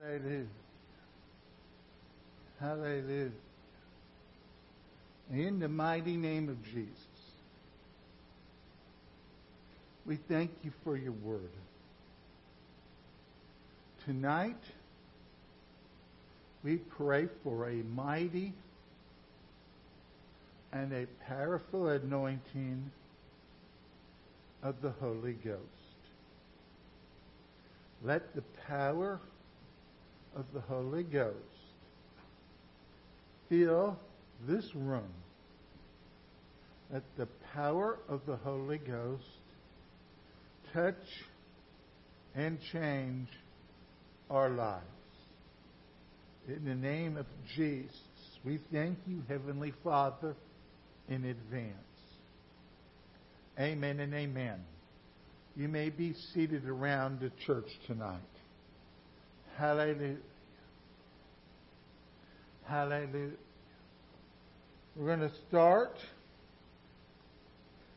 Hallelujah. 0.00 0.46
Hallelujah. 2.60 3.30
In 5.32 5.58
the 5.58 5.68
mighty 5.68 6.16
name 6.16 6.48
of 6.48 6.62
Jesus, 6.64 6.88
we 10.06 10.16
thank 10.16 10.50
you 10.62 10.70
for 10.84 10.96
your 10.96 11.12
word. 11.12 11.50
Tonight, 14.04 14.62
we 16.62 16.76
pray 16.76 17.28
for 17.42 17.68
a 17.68 17.82
mighty 17.94 18.52
and 20.72 20.92
a 20.92 21.06
powerful 21.26 21.88
anointing 21.88 22.90
of 24.62 24.80
the 24.80 24.90
Holy 24.90 25.32
Ghost. 25.32 25.58
Let 28.04 28.34
the 28.34 28.42
power 28.66 29.14
of 29.14 29.20
the 30.54 30.60
Holy 30.60 31.02
Ghost 31.02 31.36
fill 33.48 33.96
this 34.46 34.64
room. 34.74 35.12
Let 36.92 37.02
the 37.16 37.28
power 37.54 37.98
of 38.08 38.20
the 38.26 38.36
Holy 38.36 38.78
Ghost 38.78 39.24
touch 40.72 40.94
and 42.34 42.58
change 42.72 43.28
our 44.30 44.50
lives. 44.50 44.84
In 46.46 46.64
the 46.64 46.74
name 46.74 47.16
of 47.16 47.26
Jesus, 47.56 47.94
we 48.44 48.58
thank 48.72 48.98
you, 49.06 49.22
Heavenly 49.28 49.74
Father, 49.84 50.34
in 51.08 51.24
advance. 51.24 51.74
Amen 53.58 54.00
and 54.00 54.14
amen. 54.14 54.60
You 55.56 55.68
may 55.68 55.90
be 55.90 56.14
seated 56.32 56.66
around 56.66 57.20
the 57.20 57.32
church 57.44 57.68
tonight. 57.86 58.20
Hallelujah. 59.58 60.14
Hallelujah. 62.64 63.30
We're 64.94 65.16
going 65.16 65.28
to 65.28 65.36
start 65.48 65.96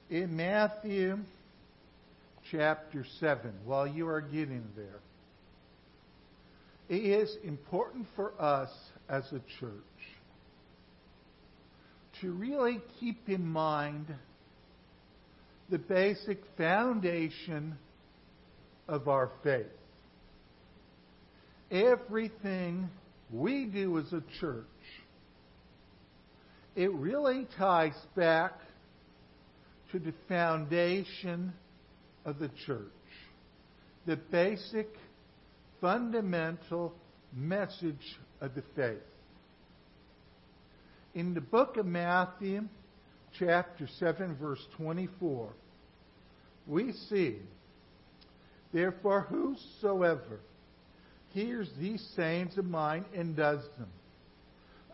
in 0.09 0.35
Matthew 0.35 1.19
chapter 2.51 3.05
7 3.19 3.53
while 3.63 3.85
you 3.85 4.07
are 4.07 4.21
getting 4.21 4.63
there. 4.75 5.01
It 6.89 7.03
is 7.05 7.37
important 7.43 8.07
for 8.15 8.33
us 8.41 8.71
as 9.07 9.25
a 9.31 9.41
church 9.59 9.71
to 12.21 12.31
really 12.31 12.81
keep 12.99 13.29
in 13.29 13.45
mind 13.45 14.07
the 15.69 15.77
basic 15.77 16.41
foundation 16.57 17.77
of 18.87 19.07
our 19.07 19.29
faith. 19.43 19.67
Everything 21.71 22.89
we 23.31 23.65
do 23.65 23.97
as 23.97 24.11
a 24.11 24.21
church, 24.39 24.65
it 26.75 26.91
really 26.91 27.47
ties 27.57 27.97
back 28.15 28.59
to 29.91 29.99
the 29.99 30.13
foundation 30.27 31.53
of 32.25 32.39
the 32.39 32.49
church. 32.65 32.81
The 34.05 34.17
basic, 34.17 34.89
fundamental 35.79 36.93
message 37.33 38.19
of 38.41 38.53
the 38.55 38.63
faith. 38.75 38.99
In 41.13 41.33
the 41.33 41.41
book 41.41 41.77
of 41.77 41.85
Matthew, 41.85 42.67
chapter 43.37 43.87
7, 43.99 44.35
verse 44.35 44.65
24, 44.77 45.49
we 46.67 46.93
see, 47.09 47.37
Therefore, 48.73 49.21
whosoever 49.29 50.39
hears 51.33 51.69
these 51.79 52.05
sayings 52.15 52.57
of 52.57 52.65
mine 52.65 53.05
and 53.15 53.35
does 53.35 53.61
them, 53.77 53.89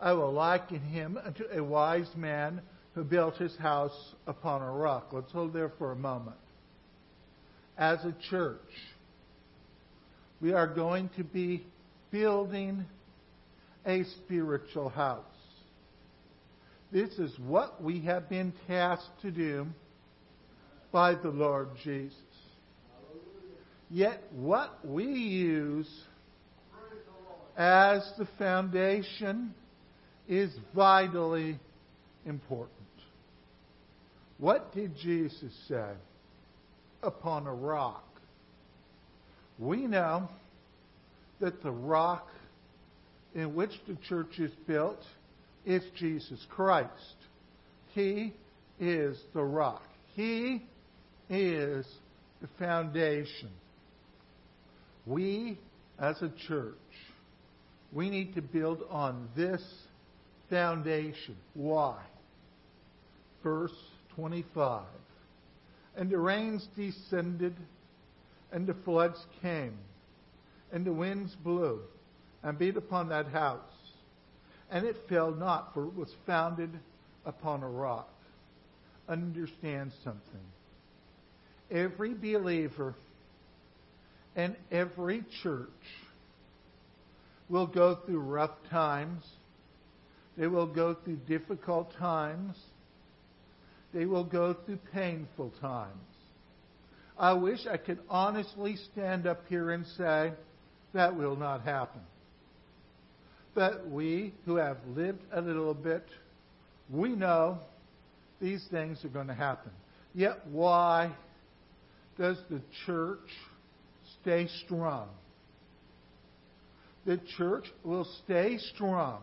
I 0.00 0.12
will 0.12 0.32
liken 0.32 0.80
him 0.80 1.18
unto 1.22 1.44
a 1.52 1.62
wise 1.62 2.10
man 2.16 2.60
who 2.94 3.04
built 3.04 3.36
his 3.36 3.56
house 3.56 4.14
upon 4.26 4.62
a 4.62 4.70
rock. 4.70 5.08
Let's 5.12 5.32
hold 5.32 5.52
there 5.52 5.72
for 5.78 5.92
a 5.92 5.96
moment. 5.96 6.36
As 7.76 7.98
a 8.04 8.14
church, 8.30 8.58
we 10.40 10.52
are 10.52 10.66
going 10.66 11.10
to 11.16 11.24
be 11.24 11.64
building 12.10 12.84
a 13.86 14.04
spiritual 14.04 14.88
house. 14.88 15.24
This 16.90 17.10
is 17.18 17.36
what 17.38 17.82
we 17.82 18.00
have 18.00 18.28
been 18.28 18.52
tasked 18.66 19.20
to 19.22 19.30
do 19.30 19.66
by 20.90 21.14
the 21.14 21.28
Lord 21.28 21.68
Jesus. 21.84 22.16
Yet, 23.90 24.22
what 24.32 24.86
we 24.86 25.04
use 25.04 25.88
as 27.58 28.08
the 28.16 28.28
foundation 28.38 29.52
is 30.28 30.50
vitally 30.76 31.58
important. 32.24 32.70
What 34.38 34.72
did 34.72 34.96
Jesus 34.96 35.52
say? 35.66 35.90
Upon 37.02 37.48
a 37.48 37.54
rock. 37.54 38.04
We 39.58 39.88
know 39.88 40.28
that 41.40 41.62
the 41.64 41.72
rock 41.72 42.28
in 43.34 43.56
which 43.56 43.72
the 43.88 43.96
church 44.08 44.38
is 44.38 44.52
built 44.68 45.02
is 45.66 45.82
Jesus 45.96 46.38
Christ. 46.50 46.92
He 47.92 48.34
is 48.78 49.18
the 49.34 49.42
rock. 49.42 49.82
He 50.14 50.62
is 51.28 51.86
the 52.40 52.48
foundation. 52.58 53.50
We, 55.06 55.58
as 55.98 56.22
a 56.22 56.30
church, 56.46 56.74
we 57.92 58.10
need 58.10 58.34
to 58.34 58.42
build 58.42 58.82
on 58.90 59.28
this 59.36 59.62
foundation. 60.50 61.36
Why? 61.54 61.96
Verse 63.42 63.72
25. 64.14 64.84
And 65.96 66.10
the 66.10 66.18
rains 66.18 66.66
descended, 66.76 67.56
and 68.52 68.66
the 68.66 68.74
floods 68.84 69.18
came, 69.42 69.76
and 70.72 70.84
the 70.84 70.92
winds 70.92 71.34
blew, 71.42 71.80
and 72.42 72.58
beat 72.58 72.76
upon 72.76 73.08
that 73.08 73.26
house. 73.28 73.60
And 74.70 74.86
it 74.86 74.96
fell 75.08 75.30
not, 75.32 75.72
for 75.74 75.86
it 75.86 75.94
was 75.94 76.12
founded 76.26 76.70
upon 77.24 77.62
a 77.62 77.68
rock. 77.68 78.08
Understand 79.08 79.92
something. 80.04 80.22
Every 81.70 82.14
believer 82.14 82.94
and 84.36 84.56
every 84.70 85.24
church 85.42 85.68
will 87.48 87.66
go 87.66 87.98
through 88.04 88.20
rough 88.20 88.56
times. 88.70 89.24
They 90.36 90.46
will 90.46 90.66
go 90.66 90.94
through 91.04 91.16
difficult 91.28 91.92
times. 91.98 92.56
They 93.92 94.04
will 94.04 94.24
go 94.24 94.54
through 94.64 94.78
painful 94.92 95.52
times. 95.60 95.94
I 97.18 97.32
wish 97.32 97.60
I 97.68 97.76
could 97.76 97.98
honestly 98.08 98.76
stand 98.92 99.26
up 99.26 99.42
here 99.48 99.72
and 99.72 99.84
say 99.96 100.32
that 100.94 101.16
will 101.16 101.36
not 101.36 101.62
happen. 101.62 102.00
But 103.54 103.88
we 103.88 104.34
who 104.44 104.56
have 104.56 104.76
lived 104.94 105.22
a 105.32 105.40
little 105.40 105.74
bit, 105.74 106.04
we 106.90 107.08
know 107.08 107.58
these 108.40 108.64
things 108.70 109.04
are 109.04 109.08
going 109.08 109.26
to 109.26 109.34
happen. 109.34 109.72
Yet 110.14 110.46
why 110.46 111.12
does 112.16 112.38
the 112.50 112.60
church 112.86 113.18
stay 114.20 114.48
strong? 114.64 115.08
The 117.08 117.18
church 117.38 117.64
will 117.84 118.06
stay 118.22 118.58
strong 118.74 119.22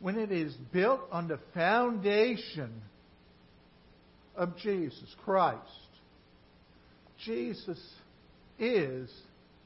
when 0.00 0.18
it 0.18 0.32
is 0.32 0.54
built 0.72 1.02
on 1.12 1.28
the 1.28 1.38
foundation 1.52 2.72
of 4.34 4.56
Jesus 4.56 5.14
Christ. 5.26 5.60
Jesus 7.22 7.78
is 8.58 9.10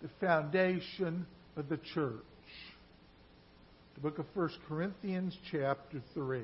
the 0.03 0.09
foundation 0.21 1.25
of 1.57 1.69
the 1.69 1.77
church. 1.95 2.17
The 3.95 4.01
book 4.01 4.19
of 4.19 4.27
1 4.35 4.51
Corinthians, 4.67 5.39
chapter 5.53 6.03
3. 6.15 6.41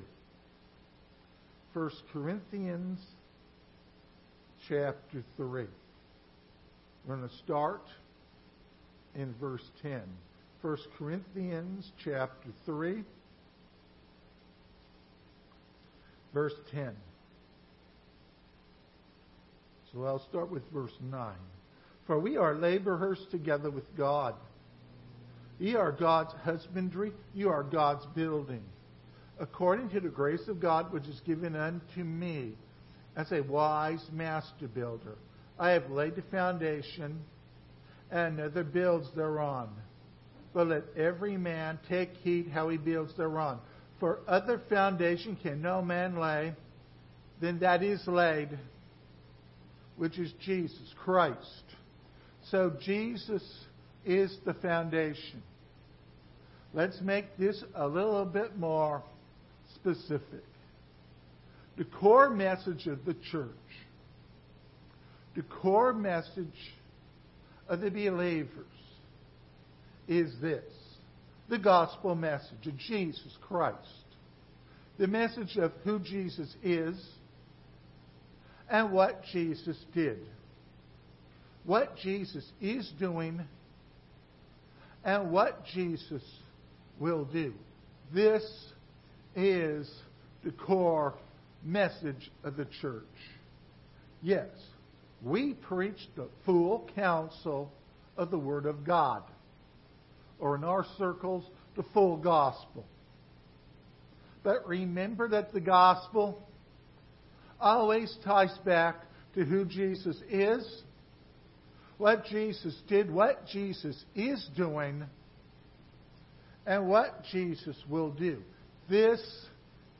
1 1.73 1.91
Corinthians, 2.13 3.01
chapter 4.69 5.25
3. 5.37 5.65
We're 7.09 7.17
going 7.17 7.29
to 7.29 7.35
start 7.39 7.83
in 9.17 9.35
verse 9.41 9.65
10. 9.83 10.03
1 10.61 10.77
Corinthians 10.99 11.93
chapter 12.05 12.49
3, 12.67 13.05
verse 16.35 16.55
10. 16.73 16.97
So 19.93 20.05
I'll 20.05 20.27
start 20.29 20.51
with 20.51 20.63
verse 20.73 20.93
9. 21.01 21.33
For 22.09 22.19
we 22.19 22.37
are 22.37 22.57
laborers 22.57 23.25
together 23.31 23.71
with 23.71 23.97
God. 23.97 24.35
Ye 25.61 25.77
are 25.77 25.93
God's 25.93 26.33
husbandry, 26.43 27.13
you 27.35 27.51
are 27.51 27.63
God's 27.63 28.07
building. 28.15 28.63
According 29.39 29.91
to 29.91 30.01
the 30.01 30.09
grace 30.09 30.49
of 30.49 30.61
God 30.61 30.93
which 30.93 31.07
is 31.07 31.21
given 31.21 31.55
unto 31.55 32.03
me 32.03 32.55
as 33.17 33.31
a 33.31 33.43
wise 33.43 34.05
master 34.13 34.67
builder, 34.67 35.15
I 35.57 35.71
have 35.71 35.91
laid 35.91 36.17
the 36.17 36.23
foundation, 36.23 37.21
and 38.11 38.41
another 38.41 38.65
builds 38.65 39.09
thereon. 39.15 39.69
But 40.59 40.67
let 40.67 40.83
every 40.97 41.37
man 41.37 41.79
take 41.89 42.11
heed 42.25 42.49
how 42.53 42.69
he 42.69 42.77
builds 42.77 43.17
thereon. 43.17 43.61
For 44.01 44.19
other 44.27 44.61
foundation 44.69 45.39
can 45.41 45.63
no 45.63 45.83
man 45.83 46.19
lay 46.19 46.53
than 47.41 47.61
that 47.61 47.85
is 47.85 48.05
laid, 48.09 48.59
which 49.97 50.19
is 50.19 50.33
Jesus 50.45 50.93
Christ. 51.05 51.63
So 52.51 52.73
Jesus 52.85 53.41
is 54.05 54.37
the 54.45 54.55
foundation. 54.55 55.45
Let's 56.75 57.01
make 57.03 57.37
this 57.39 57.63
a 57.77 57.87
little 57.87 58.25
bit 58.25 58.59
more 58.59 59.05
specific. 59.77 60.43
The 61.77 61.85
core 61.85 62.31
message 62.31 62.89
of 62.89 63.05
the 63.05 63.15
church, 63.31 63.47
the 65.37 65.43
core 65.63 65.93
message 65.93 66.75
of 67.69 67.81
the 67.81 67.91
believers 67.91 68.67
is 70.09 70.33
this 70.41 70.65
the 71.49 71.59
gospel 71.59 72.15
message 72.15 72.67
of 72.67 72.77
Jesus 72.77 73.37
Christ. 73.43 73.77
The 74.99 75.07
message 75.07 75.57
of 75.57 75.73
who 75.85 75.99
Jesus 75.99 76.55
is 76.63 76.97
and 78.69 78.93
what 78.93 79.23
Jesus 79.33 79.77
did. 79.95 80.19
What 81.65 81.97
Jesus 81.97 82.45
is 82.61 82.91
doing 82.99 83.41
and 85.05 85.31
what 85.31 85.65
Jesus 85.73 86.23
will 86.99 87.25
do. 87.25 87.55
This 88.13 88.43
is 89.37 89.91
the 90.45 90.51
core 90.51 91.15
message 91.65 92.31
of 92.45 92.57
the 92.57 92.67
church. 92.81 93.05
Yes, 94.23 94.49
we 95.23 95.55
preach 95.55 96.09
the 96.17 96.29
full 96.45 96.89
counsel 96.95 97.73
of 98.17 98.31
the 98.31 98.39
Word 98.39 98.67
of 98.67 98.85
God, 98.85 99.23
or 100.39 100.57
in 100.57 100.65
our 100.65 100.85
circles, 100.97 101.45
the 101.77 101.85
full 101.95 102.17
gospel. 102.17 102.85
But 104.43 104.67
remember 104.67 105.29
that 105.29 105.53
the 105.53 105.61
gospel 105.61 106.43
always 107.61 108.15
ties 108.25 108.57
back 108.65 108.97
to 109.35 109.45
who 109.45 109.65
Jesus 109.65 110.17
is, 110.31 110.83
what 111.99 112.25
Jesus 112.27 112.77
did, 112.89 113.11
what 113.11 113.47
Jesus 113.47 114.05
is 114.15 114.49
doing, 114.57 115.05
and 116.67 116.89
what 116.89 117.25
Jesus 117.33 117.77
will 117.89 118.11
do. 118.11 118.39
This 118.89 119.21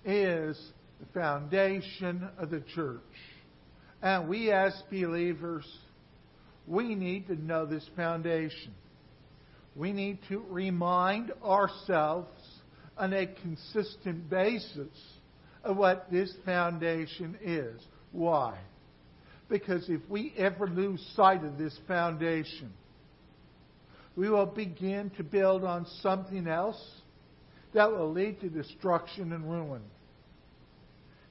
is 0.05 0.59
the 1.01 1.07
foundation 1.13 2.29
of 2.39 2.51
the 2.51 2.63
church. 2.75 3.01
And 4.01 4.29
we 4.29 4.53
as 4.53 4.81
believers, 4.91 5.67
we 6.67 6.95
need 6.95 7.27
to 7.27 7.35
know 7.35 7.67
this 7.67 7.89
foundation. 7.97 8.73
We 9.79 9.93
need 9.93 10.19
to 10.29 10.45
remind 10.51 11.31
ourselves 11.43 12.29
on 12.97 13.13
a 13.13 13.27
consistent 13.27 14.29
basis 14.29 14.89
of 15.63 15.77
what 15.77 16.11
this 16.11 16.35
foundation 16.45 17.39
is. 17.41 17.81
Why? 18.11 18.59
Because 19.49 19.89
if 19.89 20.01
we 20.09 20.35
ever 20.37 20.67
lose 20.67 21.01
sight 21.15 21.45
of 21.45 21.59
this 21.59 21.79
foundation, 21.87 22.73
we 24.17 24.29
will 24.29 24.47
begin 24.47 25.11
to 25.17 25.23
build 25.23 25.63
on 25.63 25.87
something 26.03 26.49
else 26.49 26.83
that 27.73 27.89
will 27.89 28.11
lead 28.11 28.41
to 28.41 28.49
destruction 28.49 29.33
and 29.33 29.49
ruin. 29.49 29.83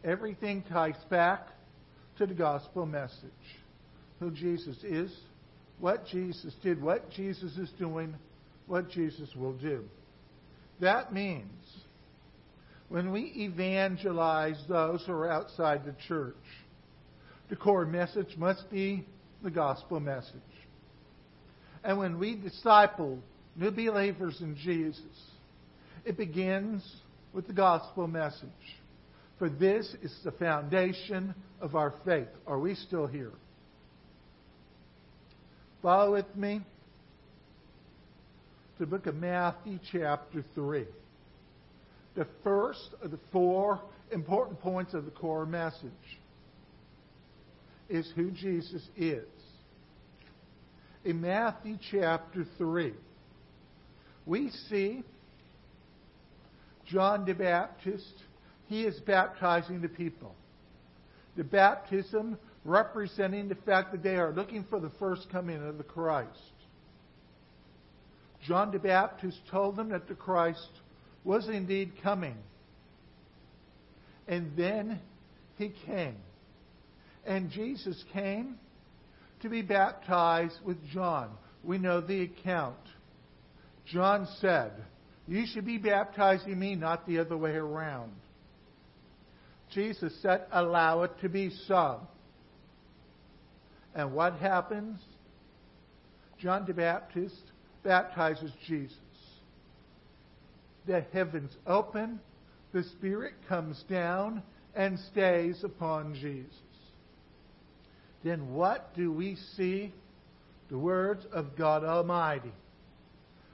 Everything 0.06 0.64
ties 0.72 0.96
back 1.10 1.50
to 2.18 2.26
the 2.26 2.34
gospel 2.34 2.86
message 2.86 3.12
who 4.22 4.32
Jesus 4.32 4.78
is, 4.86 5.14
what 5.80 6.08
Jesus 6.08 6.54
did, 6.64 6.82
what 6.82 7.12
Jesus 7.12 7.58
is 7.58 7.70
doing, 7.78 8.16
what 8.68 8.90
Jesus 8.90 9.30
will 9.36 9.54
do. 9.54 9.84
That 10.80 11.14
means 11.14 11.52
when 12.90 13.12
we 13.12 13.32
evangelize 13.36 14.62
those 14.70 15.04
who 15.06 15.14
are 15.14 15.30
outside 15.30 15.86
the 15.86 15.96
church, 16.08 16.36
the 17.50 17.56
core 17.56 17.86
message 17.86 18.36
must 18.38 18.70
be 18.70 19.06
the 19.44 19.52
gospel 19.52 20.00
message. 20.00 20.34
And 21.84 21.98
when 21.98 22.20
we 22.20 22.36
disciple 22.36 23.20
new 23.56 23.72
believers 23.72 24.38
in 24.42 24.56
Jesus, 24.56 25.02
it 26.06 26.18
begins 26.18 26.84
with 27.34 27.48
the 27.48 27.54
gospel 27.54 28.08
message. 28.08 28.50
For 29.40 29.50
this 29.50 29.96
is 30.02 30.14
the 30.24 30.32
foundation 30.32 31.36
of 31.62 31.76
our 31.76 31.94
faith. 32.06 32.28
Are 32.46 32.60
we 32.60 32.76
still 32.76 33.08
here? 33.08 33.34
Follow 35.82 36.14
with 36.14 36.36
me 36.36 36.62
to 38.78 38.86
the 38.86 38.88
book 38.88 39.08
of 39.08 39.16
Matthew, 39.16 39.80
chapter 39.92 40.44
3 40.56 40.86
the 42.18 42.28
first 42.44 42.96
of 43.04 43.12
the 43.12 43.20
four 43.32 43.80
important 44.12 44.60
points 44.60 44.96
of 44.96 45.06
the 45.06 45.12
core 45.12 45.46
message 45.46 45.92
is 47.90 48.12
who 48.16 48.32
Jesus 48.32 48.82
is. 48.98 49.28
In 51.06 51.22
Matthew 51.22 51.78
chapter 51.92 52.44
3, 52.58 52.94
we 54.26 54.50
see 54.68 55.04
John 56.86 57.24
the 57.24 57.34
Baptist. 57.34 58.14
He 58.66 58.84
is 58.84 59.00
baptizing 59.02 59.82
the 59.82 59.88
people. 59.88 60.36
The 61.38 61.44
baptism 61.44 62.38
representing 62.66 63.48
the 63.48 63.56
fact 63.56 63.92
that 63.92 64.02
they 64.02 64.16
are 64.16 64.34
looking 64.34 64.66
for 64.70 64.80
the 64.80 64.92
first 64.98 65.30
coming 65.32 65.64
of 65.66 65.78
the 65.78 65.84
Christ. 65.84 66.32
John 68.48 68.72
the 68.72 68.80
Baptist 68.80 69.38
told 69.52 69.76
them 69.76 69.90
that 69.90 70.08
the 70.08 70.16
Christ 70.16 70.70
was 71.26 71.50
indeed 71.50 71.92
coming. 72.02 72.38
And 74.28 74.56
then 74.56 75.00
he 75.58 75.74
came. 75.86 76.16
And 77.26 77.52
Jesus 77.52 78.02
came 78.14 78.58
to 79.42 79.50
be 79.50 79.62
baptized 79.62 80.56
with 80.64 80.78
John. 80.94 81.32
We 81.64 81.78
know 81.78 82.00
the 82.00 82.24
account. 82.24 82.78
John 83.86 84.28
said, 84.40 84.72
You 85.28 85.46
should 85.46 85.66
be 85.66 85.78
baptizing 85.78 86.58
me, 86.58 86.76
not 86.76 87.06
the 87.06 87.20
other 87.20 87.36
way 87.36 87.52
around. 87.52 88.14
Jesus 89.74 90.14
said, 90.22 90.46
Allow 90.52 91.04
it 91.04 91.12
to 91.22 91.28
be 91.28 91.52
so. 91.68 92.00
And 93.94 94.14
what 94.14 94.36
happens? 94.36 95.02
John 96.40 96.66
the 96.66 96.74
Baptist 96.74 97.47
baptizes 97.88 98.52
Jesus 98.68 98.98
the 100.88 101.06
heavens 101.14 101.56
open, 101.68 102.20
the 102.74 102.84
Spirit 102.84 103.34
comes 103.48 103.84
down 103.90 104.42
and 104.74 104.98
stays 105.12 105.64
upon 105.64 106.16
Jesus. 106.16 106.52
Then 108.24 108.54
what 108.54 108.96
do 108.96 109.12
we 109.12 109.38
see? 109.56 109.94
The 110.70 110.78
words 110.78 111.26
of 111.32 111.56
God 111.56 111.84
Almighty. 111.84 112.52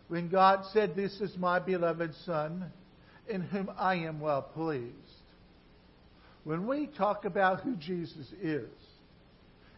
When 0.08 0.30
God 0.30 0.64
said, 0.72 0.96
This 0.96 1.20
is 1.22 1.38
my 1.38 1.60
beloved 1.60 2.14
Son, 2.26 2.72
in 3.28 3.42
whom 3.42 3.70
I 3.78 3.96
am 3.96 4.20
well 4.20 4.42
pleased. 4.42 4.94
When 6.44 6.68
we 6.68 6.88
talk 6.88 7.26
about 7.26 7.62
who 7.62 7.76
Jesus 7.76 8.32
is, 8.42 8.70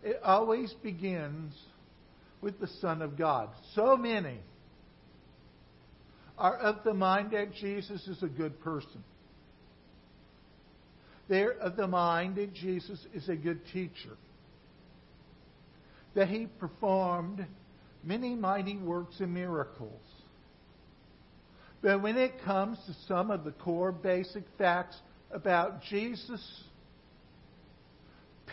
it 0.04 0.20
always 0.24 0.74
begins 0.82 1.54
with 2.42 2.60
the 2.60 2.68
Son 2.80 3.02
of 3.02 3.18
God. 3.18 3.50
So 3.74 3.98
many 3.98 4.40
are 6.38 6.58
of 6.58 6.84
the 6.84 6.94
mind 6.94 7.32
that 7.32 7.54
Jesus 7.54 8.08
is 8.08 8.22
a 8.22 8.28
good 8.28 8.60
person. 8.62 9.04
They're 11.28 11.54
of 11.54 11.76
the 11.76 11.88
mind 11.88 12.36
that 12.36 12.54
Jesus 12.54 13.00
is 13.14 13.30
a 13.30 13.36
good 13.36 13.62
teacher. 13.74 14.18
That 16.14 16.28
he 16.28 16.46
performed 16.46 17.46
many 18.04 18.36
mighty 18.36 18.78
works 18.78 19.16
and 19.20 19.34
miracles. 19.34 20.02
But 21.82 22.02
when 22.02 22.18
it 22.18 22.34
comes 22.44 22.78
to 22.86 22.94
some 23.08 23.32
of 23.32 23.44
the 23.44 23.52
core 23.52 23.92
basic 23.92 24.44
facts 24.58 24.98
about 25.32 25.84
Jesus, 25.84 26.42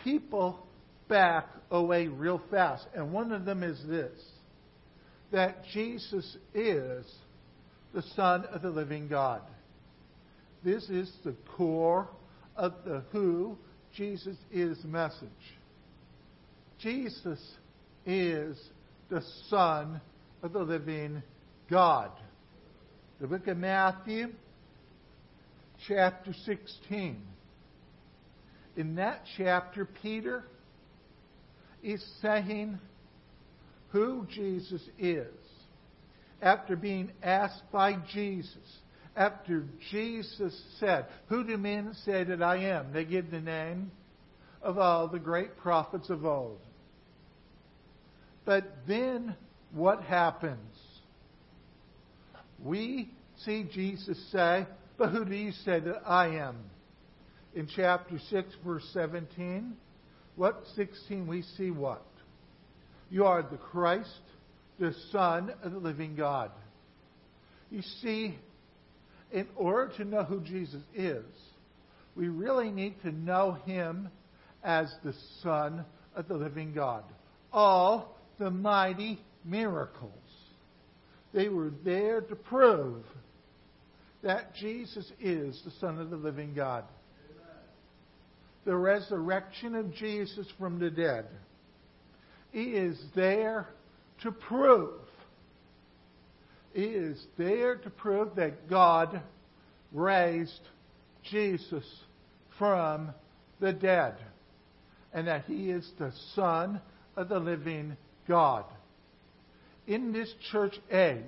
people 0.03 0.67
back 1.07 1.47
away 1.71 2.07
real 2.07 2.41
fast. 2.49 2.85
And 2.95 3.11
one 3.11 3.31
of 3.31 3.45
them 3.45 3.63
is 3.63 3.81
this 3.87 4.11
that 5.31 5.63
Jesus 5.73 6.37
is 6.53 7.05
the 7.93 8.03
Son 8.15 8.45
of 8.45 8.61
the 8.61 8.69
living 8.69 9.07
God. 9.07 9.41
This 10.63 10.87
is 10.89 11.11
the 11.25 11.35
core 11.57 12.07
of 12.55 12.73
the 12.85 13.03
who 13.11 13.57
Jesus 13.95 14.37
is 14.51 14.77
message. 14.83 15.27
Jesus 16.79 17.39
is 18.05 18.57
the 19.09 19.23
Son 19.49 19.99
of 20.43 20.53
the 20.53 20.59
living 20.59 21.23
God. 21.69 22.11
The 23.19 23.27
book 23.27 23.47
of 23.47 23.57
Matthew, 23.57 24.27
chapter 25.87 26.33
16. 26.45 27.21
In 28.75 28.95
that 28.95 29.21
chapter, 29.37 29.87
Peter 30.01 30.43
is 31.83 32.03
saying 32.21 32.79
who 33.89 34.25
Jesus 34.31 34.81
is. 34.97 35.27
after 36.43 36.75
being 36.75 37.09
asked 37.23 37.63
by 37.71 37.95
Jesus, 38.13 38.57
after 39.15 39.65
Jesus 39.91 40.53
said, 40.79 41.05
Who 41.27 41.43
do 41.43 41.57
men 41.57 41.93
say 42.05 42.23
that 42.25 42.43
I 42.43 42.57
am? 42.57 42.91
They 42.91 43.05
give 43.05 43.31
the 43.31 43.39
name 43.39 43.91
of 44.61 44.77
all 44.77 45.07
the 45.07 45.19
great 45.19 45.57
prophets 45.57 46.09
of 46.09 46.25
old. 46.25 46.59
But 48.45 48.65
then 48.87 49.35
what 49.71 50.01
happens? 50.03 50.75
We 52.61 53.09
see 53.45 53.65
Jesus 53.71 54.21
say, 54.31 54.67
But 54.97 55.11
who 55.11 55.23
do 55.25 55.35
you 55.35 55.51
say 55.63 55.79
that 55.79 56.01
I 56.05 56.27
am? 56.39 56.57
In 57.55 57.67
chapter 57.73 58.19
6, 58.31 58.49
verse 58.65 58.89
17, 58.93 59.75
what 60.35 60.63
16 60.75 61.27
we 61.27 61.43
see 61.57 61.71
what? 61.71 62.05
You 63.09 63.25
are 63.25 63.43
the 63.43 63.57
Christ, 63.57 64.09
the 64.79 64.93
Son 65.11 65.53
of 65.61 65.71
the 65.71 65.77
living 65.77 66.15
God. 66.15 66.51
You 67.69 67.81
see, 68.01 68.37
in 69.31 69.47
order 69.55 69.91
to 69.97 70.05
know 70.05 70.23
who 70.23 70.41
Jesus 70.41 70.81
is, 70.95 71.25
we 72.15 72.27
really 72.27 72.71
need 72.71 73.01
to 73.01 73.11
know 73.11 73.57
him 73.65 74.09
as 74.63 74.93
the 75.03 75.13
Son 75.41 75.85
of 76.15 76.27
the 76.27 76.35
living 76.35 76.73
God. 76.73 77.03
All 77.51 78.17
the 78.39 78.51
mighty 78.51 79.19
miracles, 79.45 80.11
they 81.33 81.49
were 81.49 81.71
there 81.83 82.21
to 82.21 82.35
prove 82.35 83.03
that 84.23 84.55
Jesus 84.55 85.11
is 85.19 85.61
the 85.65 85.71
Son 85.79 85.99
of 85.99 86.09
the 86.09 86.15
living 86.15 86.53
God. 86.53 86.85
The 88.65 88.75
resurrection 88.75 89.75
of 89.75 89.93
Jesus 89.93 90.47
from 90.57 90.79
the 90.79 90.89
dead. 90.89 91.25
He 92.51 92.63
is 92.63 92.97
there 93.15 93.67
to 94.21 94.31
prove. 94.31 95.01
He 96.73 96.83
is 96.83 97.21
there 97.37 97.75
to 97.75 97.89
prove 97.89 98.35
that 98.35 98.69
God 98.69 99.21
raised 99.91 100.61
Jesus 101.29 101.85
from 102.57 103.13
the 103.59 103.73
dead 103.73 104.15
and 105.13 105.27
that 105.27 105.45
he 105.45 105.69
is 105.69 105.89
the 105.99 106.11
Son 106.35 106.81
of 107.15 107.29
the 107.29 107.39
living 107.39 107.95
God. 108.27 108.65
In 109.85 110.11
this 110.11 110.33
church 110.51 110.75
age, 110.91 111.21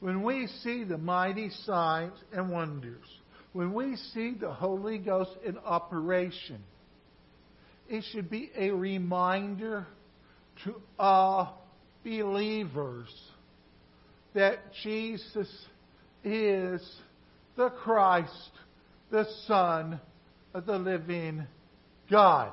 when 0.00 0.22
we 0.22 0.48
see 0.62 0.84
the 0.84 0.98
mighty 0.98 1.50
signs 1.64 2.14
and 2.32 2.50
wonders, 2.50 3.06
when 3.54 3.72
we 3.72 3.96
see 4.12 4.34
the 4.38 4.52
Holy 4.52 4.98
Ghost 4.98 5.30
in 5.42 5.56
operation, 5.56 6.62
it 7.88 8.04
should 8.12 8.28
be 8.28 8.50
a 8.54 8.70
reminder 8.70 9.86
to 10.64 10.74
all 10.98 11.66
believers 12.04 13.08
that 14.34 14.58
Jesus 14.82 15.48
is 16.22 16.86
the 17.56 17.70
Christ, 17.70 18.50
the 19.10 19.24
Son 19.46 19.98
of 20.52 20.66
the 20.66 20.78
living 20.78 21.46
God 22.10 22.52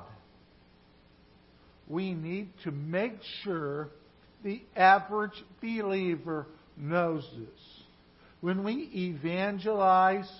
we 1.92 2.14
need 2.14 2.48
to 2.64 2.70
make 2.70 3.18
sure 3.42 3.90
the 4.42 4.62
average 4.74 5.44
believer 5.60 6.46
knows 6.76 7.28
this. 7.38 7.84
When 8.40 8.64
we 8.64 8.90
evangelize, 8.94 10.30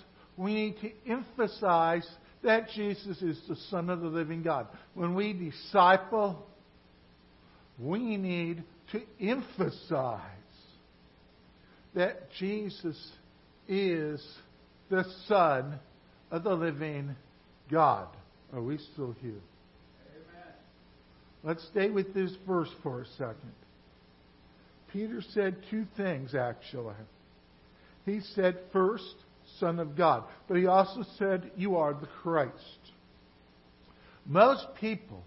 we 0.43 0.55
need 0.55 0.77
to 0.81 0.91
emphasize 1.11 2.09
that 2.43 2.69
Jesus 2.75 3.23
is 3.23 3.41
the 3.49 3.57
Son 3.71 3.89
of 3.89 4.01
the 4.01 4.09
living 4.09 4.43
God. 4.43 4.67
When 4.95 5.15
we 5.15 5.33
disciple, 5.33 6.47
we 7.79 8.17
need 8.17 8.65
to 8.93 9.01
emphasize 9.21 10.21
that 11.95 12.31
Jesus 12.39 12.97
is 13.69 14.23
the 14.91 15.05
Son 15.29 15.79
of 16.31 16.45
the 16.45 16.55
living 16.55 17.15
God. 17.71 18.09
Are 18.53 18.63
we 18.63 18.79
still 18.93 19.15
here? 19.21 19.31
Amen. 19.31 20.55
Let's 21.45 21.67
stay 21.69 21.91
with 21.91 22.13
this 22.13 22.33
verse 22.47 22.71
for 22.83 23.03
a 23.03 23.07
second. 23.19 23.53
Peter 24.93 25.23
said 25.33 25.57
two 25.71 25.87
things, 25.97 26.35
actually. 26.35 26.95
He 28.05 28.21
said, 28.35 28.59
first, 28.73 29.15
Son 29.63 29.79
of 29.79 29.97
God. 29.97 30.25
But 30.49 30.57
he 30.57 30.67
also 30.67 31.05
said, 31.19 31.53
You 31.57 31.77
are 31.77 31.95
the 31.95 32.09
Christ. 32.23 32.53
Most 34.27 34.67
people, 34.81 35.23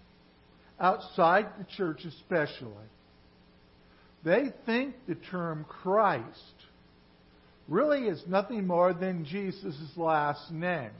outside 0.78 1.46
the 1.58 1.64
church 1.76 2.04
especially, 2.04 2.70
they 4.24 4.52
think 4.66 4.94
the 5.08 5.14
term 5.14 5.64
Christ 5.66 6.54
really 7.66 8.08
is 8.08 8.22
nothing 8.26 8.66
more 8.66 8.92
than 8.92 9.24
Jesus' 9.24 9.74
last 9.96 10.52
name. 10.52 10.90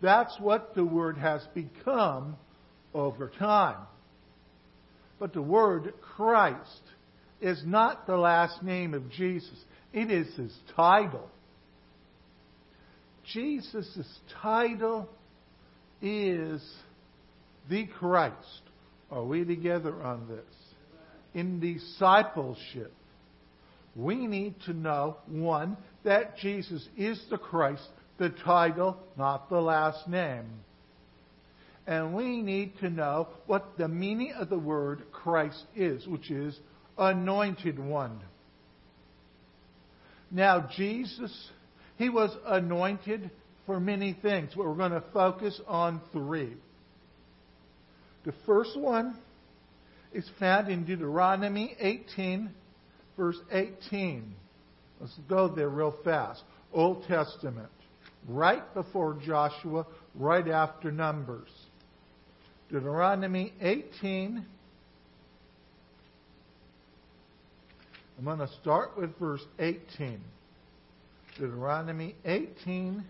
That's 0.00 0.38
what 0.38 0.74
the 0.76 0.84
word 0.84 1.18
has 1.18 1.42
become 1.52 2.36
over 2.94 3.30
time. 3.38 3.78
But 5.18 5.32
the 5.32 5.42
word 5.42 5.94
Christ 6.16 6.82
is 7.40 7.60
not 7.66 8.06
the 8.06 8.16
last 8.16 8.62
name 8.62 8.94
of 8.94 9.10
Jesus, 9.10 9.64
it 9.92 10.10
is 10.12 10.32
his 10.36 10.56
title. 10.76 11.28
Jesus' 13.32 14.20
title 14.42 15.08
is 16.00 16.62
the 17.68 17.86
Christ. 17.86 18.62
Are 19.10 19.24
we 19.24 19.44
together 19.44 20.02
on 20.02 20.28
this? 20.28 20.56
In 21.34 21.60
discipleship, 21.60 22.92
we 23.94 24.26
need 24.26 24.54
to 24.66 24.72
know 24.72 25.16
one, 25.26 25.76
that 26.04 26.38
Jesus 26.38 26.86
is 26.96 27.22
the 27.30 27.38
Christ, 27.38 27.86
the 28.18 28.30
title, 28.30 28.96
not 29.16 29.48
the 29.48 29.60
last 29.60 30.08
name 30.08 30.46
and 31.90 32.14
we 32.14 32.40
need 32.40 32.78
to 32.78 32.88
know 32.88 33.26
what 33.46 33.76
the 33.76 33.88
meaning 33.88 34.32
of 34.38 34.48
the 34.48 34.58
word 34.58 35.02
Christ 35.10 35.64
is, 35.74 36.06
which 36.06 36.30
is 36.30 36.56
anointed 36.96 37.80
one. 37.80 38.20
Now, 40.30 40.68
Jesus, 40.76 41.50
he 42.00 42.08
was 42.08 42.34
anointed 42.46 43.30
for 43.66 43.78
many 43.78 44.16
things, 44.22 44.52
but 44.56 44.64
we're 44.64 44.74
going 44.74 44.90
to 44.90 45.04
focus 45.12 45.60
on 45.68 46.00
three. 46.12 46.54
The 48.24 48.32
first 48.46 48.74
one 48.74 49.18
is 50.14 50.26
found 50.38 50.68
in 50.68 50.86
Deuteronomy 50.86 51.76
18, 51.78 52.48
verse 53.18 53.36
18. 53.52 54.32
Let's 54.98 55.12
go 55.28 55.48
there 55.48 55.68
real 55.68 55.94
fast. 56.02 56.42
Old 56.72 57.04
Testament, 57.06 57.68
right 58.26 58.62
before 58.72 59.18
Joshua, 59.22 59.86
right 60.14 60.48
after 60.48 60.90
Numbers. 60.90 61.50
Deuteronomy 62.70 63.52
18. 63.60 64.46
I'm 68.16 68.24
going 68.24 68.38
to 68.38 68.48
start 68.62 68.96
with 68.96 69.18
verse 69.18 69.44
18. 69.58 70.18
Deuteronomy 71.40 72.14
18, 72.26 73.02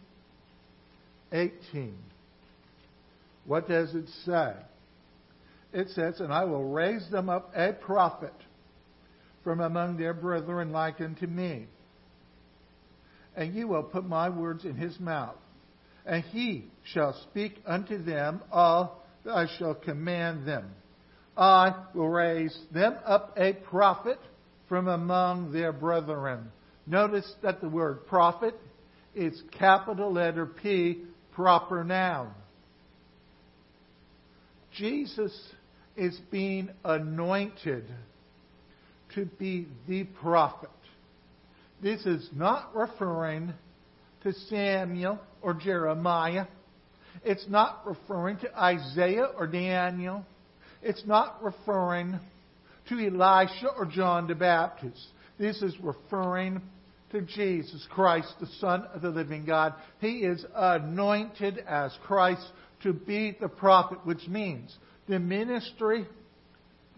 18. 1.32 1.99
What 3.44 3.68
does 3.68 3.92
it 3.94 4.06
say? 4.25 4.52
It 5.72 5.88
says, 5.90 6.20
And 6.20 6.32
I 6.32 6.44
will 6.44 6.64
raise 6.64 7.08
them 7.10 7.28
up 7.28 7.50
a 7.56 7.72
prophet 7.72 8.34
from 9.42 9.60
among 9.60 9.96
their 9.96 10.14
brethren 10.14 10.70
like 10.70 11.00
unto 11.00 11.26
me. 11.26 11.66
And 13.34 13.52
you 13.52 13.66
will 13.66 13.82
put 13.82 14.04
my 14.04 14.28
words 14.28 14.64
in 14.64 14.76
his 14.76 14.99
mouth. 15.00 15.37
And 16.06 16.22
he 16.25 16.66
shall 16.92 17.20
speak 17.30 17.60
unto 17.66 18.02
them 18.02 18.42
all 18.52 19.04
that 19.25 19.34
I 19.34 19.46
shall 19.58 19.75
command 19.75 20.46
them. 20.46 20.70
I 21.37 21.75
will 21.94 22.08
raise 22.08 22.56
them 22.72 22.96
up 23.04 23.34
a 23.37 23.54
prophet 23.54 24.18
from 24.68 24.87
among 24.87 25.52
their 25.52 25.72
brethren. 25.72 26.52
Notice 26.90 27.32
that 27.42 27.61
the 27.61 27.68
word 27.68 28.06
prophet 28.06 28.54
is 29.14 29.40
capital 29.59 30.12
letter 30.12 30.44
P, 30.44 31.02
proper 31.32 31.85
noun. 31.85 32.32
Jesus 34.76 35.32
is 35.97 36.18
being 36.30 36.68
anointed 36.85 37.85
to 39.14 39.25
be 39.38 39.66
the 39.88 40.04
prophet. 40.04 40.70
This 41.82 42.04
is 42.06 42.28
not 42.35 42.75
referring 42.75 43.54
to 44.23 44.32
Samuel 44.32 45.18
or 45.42 45.54
Jeremiah 45.54 46.47
it's 47.25 47.47
not 47.49 47.82
referring 47.87 48.38
to 48.38 48.59
Isaiah 48.59 49.30
or 49.37 49.47
Daniel. 49.47 50.25
It's 50.82 51.04
not 51.06 51.42
referring 51.42 52.18
to 52.88 52.94
Elisha 52.94 53.68
or 53.76 53.85
John 53.87 54.26
the 54.26 54.35
Baptist. 54.35 55.06
This 55.38 55.61
is 55.62 55.75
referring 55.80 56.62
to 57.12 57.23
Jesus 57.23 57.87
Christ, 57.90 58.33
the 58.40 58.47
Son 58.59 58.85
of 58.95 59.02
the 59.02 59.11
living 59.11 59.45
God. 59.45 59.75
He 60.00 60.19
is 60.19 60.45
anointed 60.55 61.59
as 61.59 61.97
Christ 62.05 62.47
to 62.83 62.93
be 62.93 63.37
the 63.40 63.49
prophet, 63.49 63.99
which 64.05 64.26
means 64.29 64.76
the 65.09 65.19
ministry 65.19 66.07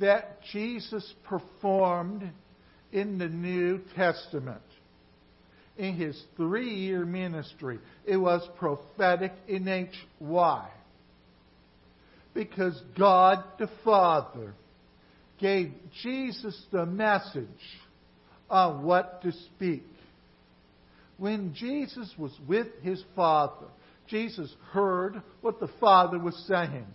that 0.00 0.42
Jesus 0.52 1.14
performed 1.24 2.30
in 2.92 3.18
the 3.18 3.28
New 3.28 3.80
Testament. 3.96 4.62
In 5.78 5.94
his 5.94 6.22
three 6.36 6.74
year 6.74 7.06
ministry, 7.06 7.78
it 8.04 8.18
was 8.18 8.46
prophetic 8.58 9.32
in 9.48 9.64
nature. 9.64 9.92
Why? 10.18 10.68
Because 12.34 12.80
God 12.98 13.42
the 13.58 13.70
Father 13.84 14.54
gave 15.38 15.72
Jesus 16.02 16.60
the 16.70 16.84
message 16.84 17.46
on 18.50 18.84
what 18.84 19.22
to 19.22 19.32
speak. 19.32 19.82
When 21.18 21.54
Jesus 21.54 22.12
was 22.18 22.32
with 22.46 22.68
his 22.82 23.02
Father, 23.14 23.66
Jesus 24.08 24.54
heard 24.72 25.22
what 25.40 25.60
the 25.60 25.70
Father 25.80 26.18
was 26.18 26.36
saying. 26.48 26.86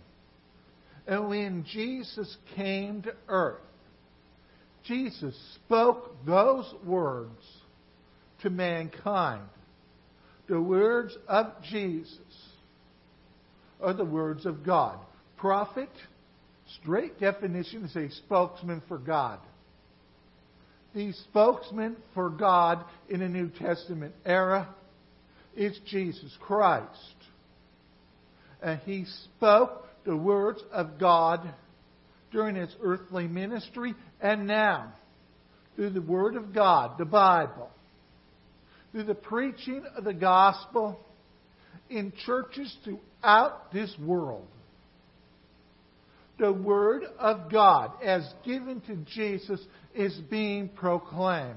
And 1.06 1.28
when 1.28 1.64
Jesus 1.64 2.36
came 2.54 3.02
to 3.02 3.14
earth, 3.28 3.62
Jesus 4.84 5.34
spoke 5.54 6.14
those 6.26 6.72
words 6.84 7.42
to 8.42 8.50
mankind. 8.50 9.48
The 10.48 10.60
words 10.60 11.16
of 11.26 11.46
Jesus 11.70 12.18
are 13.80 13.94
the 13.94 14.04
words 14.04 14.46
of 14.46 14.64
God. 14.64 14.98
Prophet, 15.36 15.90
straight 16.80 17.18
definition, 17.20 17.84
is 17.84 17.96
a 17.96 18.10
spokesman 18.10 18.82
for 18.88 18.98
God. 18.98 19.38
The 20.98 21.12
spokesman 21.12 21.96
for 22.12 22.28
God 22.28 22.84
in 23.08 23.20
the 23.20 23.28
New 23.28 23.50
Testament 23.50 24.16
era 24.26 24.68
is 25.54 25.78
Jesus 25.86 26.36
Christ. 26.40 27.14
And 28.60 28.80
he 28.80 29.04
spoke 29.04 29.86
the 30.04 30.16
words 30.16 30.60
of 30.72 30.98
God 30.98 31.54
during 32.32 32.56
his 32.56 32.74
earthly 32.82 33.28
ministry 33.28 33.94
and 34.20 34.48
now 34.48 34.92
through 35.76 35.90
the 35.90 36.02
Word 36.02 36.34
of 36.34 36.52
God, 36.52 36.98
the 36.98 37.04
Bible, 37.04 37.70
through 38.90 39.04
the 39.04 39.14
preaching 39.14 39.84
of 39.96 40.02
the 40.02 40.12
gospel 40.12 40.98
in 41.88 42.12
churches 42.26 42.76
throughout 42.82 43.72
this 43.72 43.94
world. 44.04 44.48
The 46.38 46.52
Word 46.52 47.02
of 47.18 47.50
God, 47.50 47.92
as 48.02 48.32
given 48.44 48.80
to 48.82 48.96
Jesus, 48.96 49.60
is 49.94 50.14
being 50.30 50.68
proclaimed. 50.68 51.56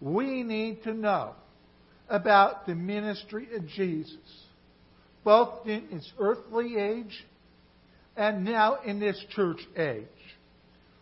We 0.00 0.42
need 0.42 0.82
to 0.84 0.94
know 0.94 1.34
about 2.08 2.66
the 2.66 2.74
ministry 2.74 3.48
of 3.54 3.66
Jesus, 3.66 4.16
both 5.24 5.66
in 5.66 5.88
its 5.90 6.10
earthly 6.18 6.76
age 6.76 7.26
and 8.16 8.44
now 8.44 8.78
in 8.84 8.98
this 8.98 9.22
church 9.30 9.60
age. 9.76 10.06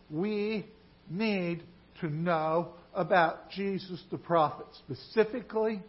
We 0.09 0.65
need 1.09 1.63
to 2.01 2.09
know 2.09 2.73
about 2.93 3.51
Jesus 3.51 4.03
the 4.11 4.17
prophet, 4.17 4.67
specifically 4.79 5.81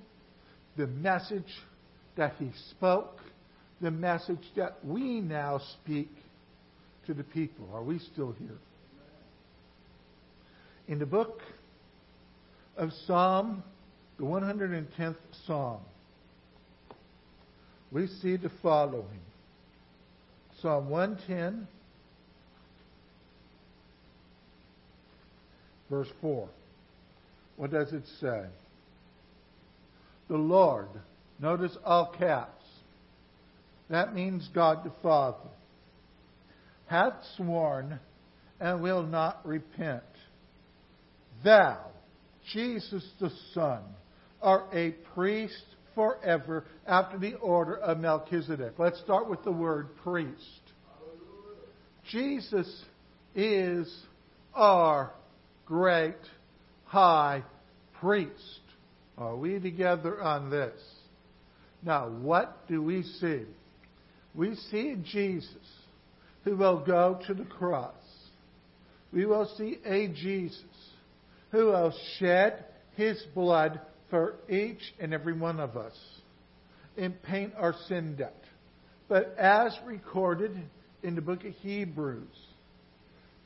the 0.76 0.86
message 0.86 1.52
that 2.16 2.34
he 2.38 2.50
spoke, 2.70 3.20
the 3.80 3.90
message 3.90 4.44
that 4.56 4.84
we 4.84 5.20
now 5.20 5.60
speak 5.82 6.10
to 7.06 7.14
the 7.14 7.24
people. 7.24 7.68
Are 7.72 7.82
we 7.82 7.98
still 7.98 8.34
here? 8.38 8.58
In 10.88 10.98
the 10.98 11.06
book 11.06 11.40
of 12.76 12.92
Psalm, 13.06 13.62
the 14.18 14.24
110th 14.24 15.16
Psalm, 15.46 15.80
we 17.92 18.06
see 18.06 18.36
the 18.36 18.50
following 18.62 19.20
Psalm 20.60 20.88
110, 20.88 21.68
verse 25.90 26.08
4. 26.20 26.48
What 27.56 27.70
does 27.70 27.92
it 27.92 28.04
say? 28.20 28.44
The 30.28 30.36
Lord, 30.36 30.88
notice 31.38 31.76
all 31.84 32.14
caps. 32.18 32.64
That 33.88 34.14
means 34.14 34.48
God 34.52 34.84
the 34.84 34.92
Father, 35.02 35.36
hath 36.86 37.14
sworn 37.36 37.98
and 38.60 38.82
will 38.82 39.02
not 39.02 39.46
repent. 39.46 40.02
Thou, 41.44 41.78
Jesus 42.52 43.04
the 43.20 43.30
Son, 43.52 43.82
are 44.40 44.66
a 44.72 44.92
priest 45.14 45.64
forever 45.94 46.64
after 46.86 47.18
the 47.18 47.34
order 47.34 47.76
of 47.78 47.98
Melchizedek. 47.98 48.74
Let's 48.78 49.00
start 49.00 49.28
with 49.28 49.42
the 49.42 49.52
word 49.52 49.88
priest. 50.02 50.60
Jesus 52.10 52.84
is 53.34 53.92
our 54.54 55.12
great 55.64 56.14
high 56.84 57.42
priest. 58.00 58.60
Are 59.18 59.36
we 59.36 59.58
together 59.58 60.22
on 60.22 60.50
this? 60.50 60.80
Now, 61.82 62.08
what 62.08 62.68
do 62.68 62.82
we 62.82 63.02
see? 63.02 63.42
We 64.34 64.54
see 64.70 64.96
Jesus 65.02 65.48
who 66.46 66.56
will 66.56 66.78
go 66.78 67.18
to 67.26 67.34
the 67.34 67.44
cross. 67.44 67.92
We 69.12 69.26
will 69.26 69.50
see 69.58 69.78
a 69.84 70.06
Jesus 70.06 70.62
who 71.50 71.66
will 71.66 71.92
shed 72.18 72.64
his 72.94 73.20
blood 73.34 73.80
for 74.10 74.36
each 74.48 74.94
and 75.00 75.12
every 75.12 75.32
one 75.32 75.58
of 75.58 75.76
us 75.76 75.94
and 76.96 77.20
paint 77.24 77.52
our 77.58 77.74
sin 77.88 78.14
debt. 78.14 78.40
But 79.08 79.34
as 79.36 79.76
recorded 79.84 80.56
in 81.02 81.16
the 81.16 81.20
book 81.20 81.44
of 81.44 81.52
Hebrews, 81.54 82.28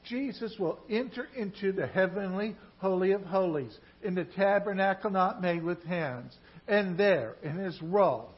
Jesus 0.05 0.55
will 0.59 0.79
enter 0.91 1.27
into 1.35 1.73
the 1.73 1.87
heavenly 1.87 2.55
Holy 2.79 3.13
of 3.13 3.23
Holies 3.23 3.77
in 4.03 4.15
the 4.15 4.25
tabernacle 4.25 5.11
not 5.11 5.41
made 5.41 5.63
with 5.63 5.83
hands. 5.85 6.37
And 6.69 6.99
there, 6.99 7.37
in 7.43 7.57
his 7.57 7.81
role 7.81 8.31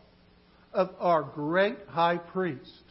of 0.73 0.91
our 1.01 1.25
great 1.25 1.79
high 1.89 2.19
priest, 2.19 2.83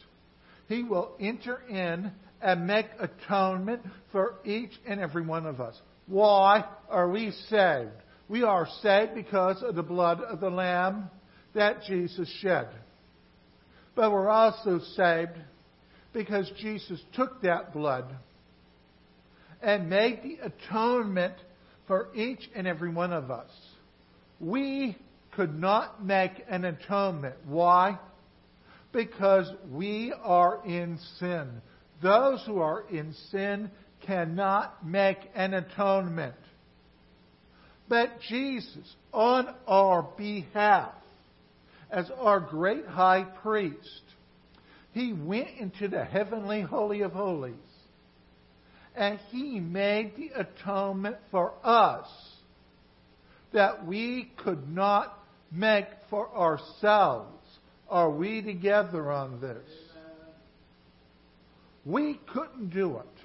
he 0.72 0.82
will 0.82 1.12
enter 1.20 1.60
in 1.68 2.10
and 2.40 2.66
make 2.66 2.86
atonement 2.98 3.82
for 4.10 4.36
each 4.44 4.72
and 4.86 5.00
every 5.00 5.24
one 5.24 5.46
of 5.46 5.60
us. 5.60 5.80
Why 6.06 6.64
are 6.88 7.10
we 7.10 7.30
saved? 7.48 7.90
We 8.28 8.42
are 8.42 8.66
saved 8.82 9.14
because 9.14 9.62
of 9.62 9.74
the 9.74 9.82
blood 9.82 10.20
of 10.20 10.40
the 10.40 10.50
Lamb 10.50 11.10
that 11.54 11.82
Jesus 11.82 12.32
shed. 12.40 12.68
But 13.94 14.10
we're 14.10 14.30
also 14.30 14.80
saved 14.96 15.38
because 16.12 16.50
Jesus 16.58 17.00
took 17.14 17.42
that 17.42 17.72
blood 17.72 18.06
and 19.60 19.90
made 19.90 20.22
the 20.22 20.38
atonement 20.42 21.34
for 21.86 22.08
each 22.14 22.48
and 22.54 22.66
every 22.66 22.90
one 22.90 23.12
of 23.12 23.30
us. 23.30 23.50
We 24.40 24.96
could 25.32 25.54
not 25.54 26.04
make 26.04 26.32
an 26.48 26.64
atonement. 26.64 27.36
Why? 27.46 27.98
Because 28.92 29.50
we 29.70 30.12
are 30.22 30.60
in 30.64 30.98
sin. 31.18 31.62
Those 32.02 32.42
who 32.46 32.58
are 32.58 32.84
in 32.90 33.14
sin 33.30 33.70
cannot 34.04 34.86
make 34.86 35.18
an 35.34 35.54
atonement. 35.54 36.34
But 37.88 38.20
Jesus, 38.28 38.94
on 39.12 39.54
our 39.66 40.02
behalf, 40.02 40.92
as 41.90 42.10
our 42.18 42.40
great 42.40 42.86
high 42.86 43.24
priest, 43.42 44.02
he 44.92 45.12
went 45.12 45.48
into 45.58 45.88
the 45.88 46.04
heavenly 46.04 46.62
Holy 46.62 47.02
of 47.02 47.12
Holies 47.12 47.54
and 48.94 49.18
he 49.30 49.58
made 49.58 50.12
the 50.16 50.30
atonement 50.38 51.16
for 51.30 51.54
us 51.64 52.06
that 53.52 53.86
we 53.86 54.30
could 54.44 54.68
not 54.68 55.18
make 55.50 55.86
for 56.10 56.34
ourselves. 56.34 57.41
Are 57.92 58.08
we 58.08 58.40
together 58.40 59.12
on 59.12 59.38
this? 59.38 59.68
We 61.84 62.18
couldn't 62.32 62.70
do 62.70 62.96
it 62.96 63.24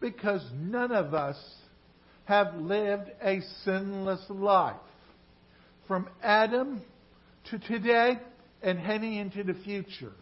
because 0.00 0.44
none 0.56 0.90
of 0.90 1.14
us 1.14 1.36
have 2.24 2.56
lived 2.56 3.12
a 3.22 3.40
sinless 3.64 4.20
life. 4.28 4.74
From 5.86 6.08
Adam 6.20 6.82
to 7.50 7.60
today 7.60 8.18
and 8.60 8.76
heading 8.76 9.14
into 9.14 9.44
the 9.44 9.54
future. 9.62 10.12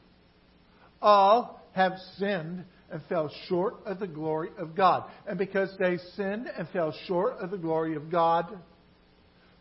All 1.00 1.66
have 1.72 1.92
sinned 2.18 2.66
and 2.90 3.00
fell 3.08 3.32
short 3.48 3.76
of 3.86 3.98
the 3.98 4.06
glory 4.06 4.50
of 4.58 4.76
God. 4.76 5.04
And 5.26 5.38
because 5.38 5.74
they 5.78 5.96
sinned 6.16 6.48
and 6.54 6.68
fell 6.68 6.94
short 7.06 7.38
of 7.38 7.50
the 7.50 7.56
glory 7.56 7.96
of 7.96 8.10
God, 8.10 8.58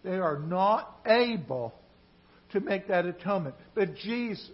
they 0.03 0.17
are 0.17 0.39
not 0.39 0.99
able 1.05 1.73
to 2.53 2.59
make 2.59 2.87
that 2.87 3.05
atonement. 3.05 3.55
But 3.75 3.95
Jesus, 3.95 4.49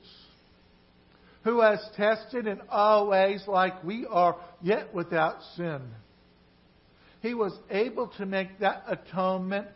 who 1.44 1.62
has 1.62 1.80
tested 1.96 2.48
in 2.48 2.62
all 2.70 3.08
ways 3.08 3.44
like 3.48 3.84
we 3.84 4.06
are, 4.06 4.38
yet 4.62 4.94
without 4.94 5.38
sin, 5.56 5.82
he 7.22 7.34
was 7.34 7.54
able 7.70 8.08
to 8.18 8.26
make 8.26 8.60
that 8.60 8.84
atonement 8.88 9.68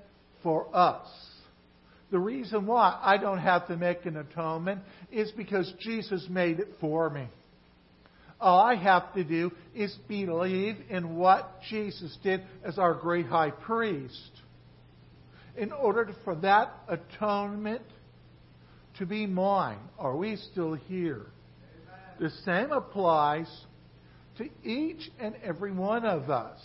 for 0.44 0.68
us. 0.76 1.08
The 2.12 2.20
reason 2.20 2.66
why 2.66 3.00
I 3.02 3.18
don't 3.18 3.40
have 3.40 3.68
to 3.68 3.78
make 3.78 4.06
an 4.06 4.18
atonement 4.18 4.82
is 5.12 5.32
because 5.32 5.72
Jesus 5.80 6.26
made 6.30 6.60
it 6.60 6.70
for 6.80 7.10
me. 7.10 7.28
All 8.42 8.60
I 8.60 8.76
have 8.76 9.14
to 9.16 9.24
do 9.24 9.52
is 9.76 9.96
believe 10.08 10.78
in 10.90 11.18
what 11.18 11.62
Jesus 11.70 12.18
did 12.24 12.42
as 12.64 12.80
our 12.80 12.94
great 12.94 13.26
high 13.26 13.52
priest. 13.52 14.32
In 15.58 15.72
order 15.72 16.10
for 16.24 16.36
that 16.36 16.72
atonement 16.88 17.82
to 19.00 19.06
be 19.06 19.26
mine, 19.26 19.80
are 19.98 20.16
we 20.16 20.36
still 20.36 20.74
here? 20.74 21.26
The 22.20 22.30
same 22.46 22.72
applies 22.72 23.50
to 24.38 24.50
each 24.64 25.10
and 25.20 25.36
every 25.44 25.72
one 25.72 26.06
of 26.06 26.30
us. 26.30 26.60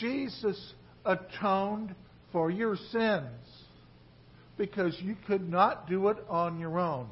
Jesus 0.00 0.72
atoned 1.04 1.94
for 2.32 2.50
your 2.50 2.76
sins 2.90 3.30
because 4.58 4.96
you 5.00 5.16
could 5.26 5.48
not 5.48 5.88
do 5.88 6.08
it 6.08 6.18
on 6.28 6.58
your 6.58 6.78
own. 6.78 7.08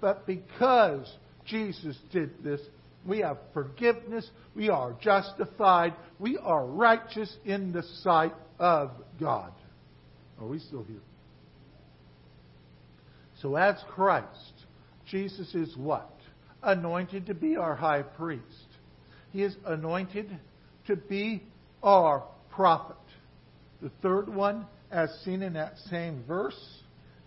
But 0.00 0.26
because 0.26 1.12
Jesus 1.46 1.96
did 2.12 2.42
this, 2.42 2.60
we 3.04 3.18
have 3.20 3.38
forgiveness, 3.52 4.28
we 4.54 4.70
are 4.70 4.94
justified, 5.00 5.94
we 6.18 6.38
are 6.38 6.64
righteous 6.64 7.36
in 7.44 7.72
the 7.72 7.82
sight 8.02 8.34
of 8.58 8.92
God. 9.20 9.52
Are 10.40 10.46
we 10.46 10.60
still 10.60 10.84
here? 10.84 11.00
So, 13.44 13.56
as 13.56 13.76
Christ, 13.90 14.54
Jesus 15.04 15.54
is 15.54 15.76
what? 15.76 16.10
Anointed 16.62 17.26
to 17.26 17.34
be 17.34 17.56
our 17.56 17.74
high 17.74 18.00
priest. 18.00 18.42
He 19.32 19.42
is 19.42 19.54
anointed 19.66 20.34
to 20.86 20.96
be 20.96 21.42
our 21.82 22.24
prophet. 22.48 22.96
The 23.82 23.90
third 24.00 24.34
one, 24.34 24.64
as 24.90 25.10
seen 25.26 25.42
in 25.42 25.52
that 25.52 25.74
same 25.90 26.24
verse, 26.26 26.58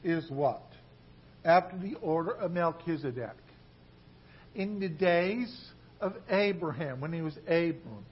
is 0.04 0.28
what? 0.32 0.64
After 1.46 1.78
the 1.78 1.94
order 2.02 2.32
of 2.32 2.50
Melchizedek. 2.50 3.38
In 4.56 4.80
the 4.80 4.90
days 4.90 5.56
of 6.02 6.16
Abraham, 6.32 7.00
when 7.00 7.14
he 7.14 7.22
was 7.22 7.38
Abram, 7.46 8.06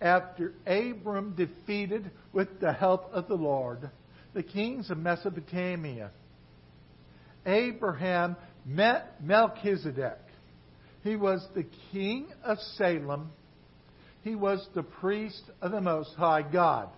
after 0.00 0.54
Abram 0.66 1.34
defeated, 1.34 2.10
with 2.32 2.60
the 2.60 2.72
help 2.72 3.12
of 3.12 3.28
the 3.28 3.34
Lord, 3.34 3.90
the 4.32 4.42
kings 4.42 4.90
of 4.90 4.96
Mesopotamia, 4.96 6.10
Abraham 7.46 8.36
met 8.64 9.22
Melchizedek. 9.22 10.18
He 11.02 11.16
was 11.16 11.46
the 11.54 11.66
king 11.90 12.28
of 12.44 12.58
Salem. 12.76 13.30
He 14.22 14.34
was 14.34 14.66
the 14.74 14.84
priest 14.84 15.42
of 15.60 15.72
the 15.72 15.80
Most 15.80 16.14
High 16.14 16.42
God. 16.42 16.88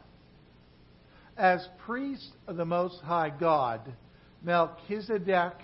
As 1.36 1.66
priest 1.86 2.30
of 2.46 2.56
the 2.56 2.66
Most 2.66 3.00
High 3.00 3.30
God, 3.30 3.80
Melchizedek 4.42 5.54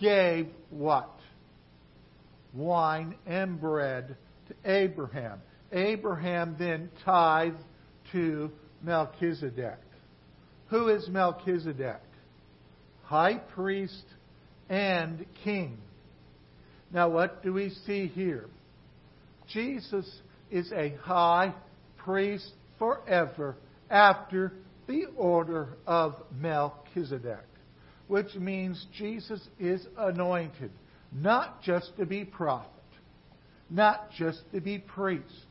gave 0.00 0.48
what? 0.70 1.10
Wine 2.54 3.14
and 3.26 3.60
bread 3.60 4.16
to 4.48 4.54
Abraham. 4.64 5.40
Abraham 5.72 6.56
then 6.58 6.90
tithed 7.04 7.58
to 8.12 8.50
Melchizedek. 8.82 9.78
Who 10.68 10.88
is 10.88 11.06
Melchizedek? 11.08 12.00
High 13.02 13.36
priest 13.36 14.04
and 14.68 15.24
king. 15.42 15.78
Now, 16.92 17.08
what 17.08 17.42
do 17.42 17.52
we 17.52 17.70
see 17.86 18.06
here? 18.06 18.46
Jesus 19.52 20.08
is 20.50 20.70
a 20.72 20.96
high 21.02 21.54
priest 21.98 22.52
forever 22.78 23.56
after 23.90 24.52
the 24.86 25.06
order 25.16 25.76
of 25.86 26.14
Melchizedek, 26.38 27.46
which 28.08 28.34
means 28.34 28.86
Jesus 28.96 29.40
is 29.58 29.86
anointed 29.98 30.70
not 31.12 31.62
just 31.62 31.96
to 31.96 32.06
be 32.06 32.24
prophet, 32.24 32.70
not 33.70 34.10
just 34.12 34.42
to 34.52 34.60
be 34.60 34.78
priest, 34.78 35.46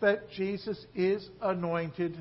but 0.00 0.30
Jesus 0.30 0.84
is 0.94 1.28
anointed 1.42 2.16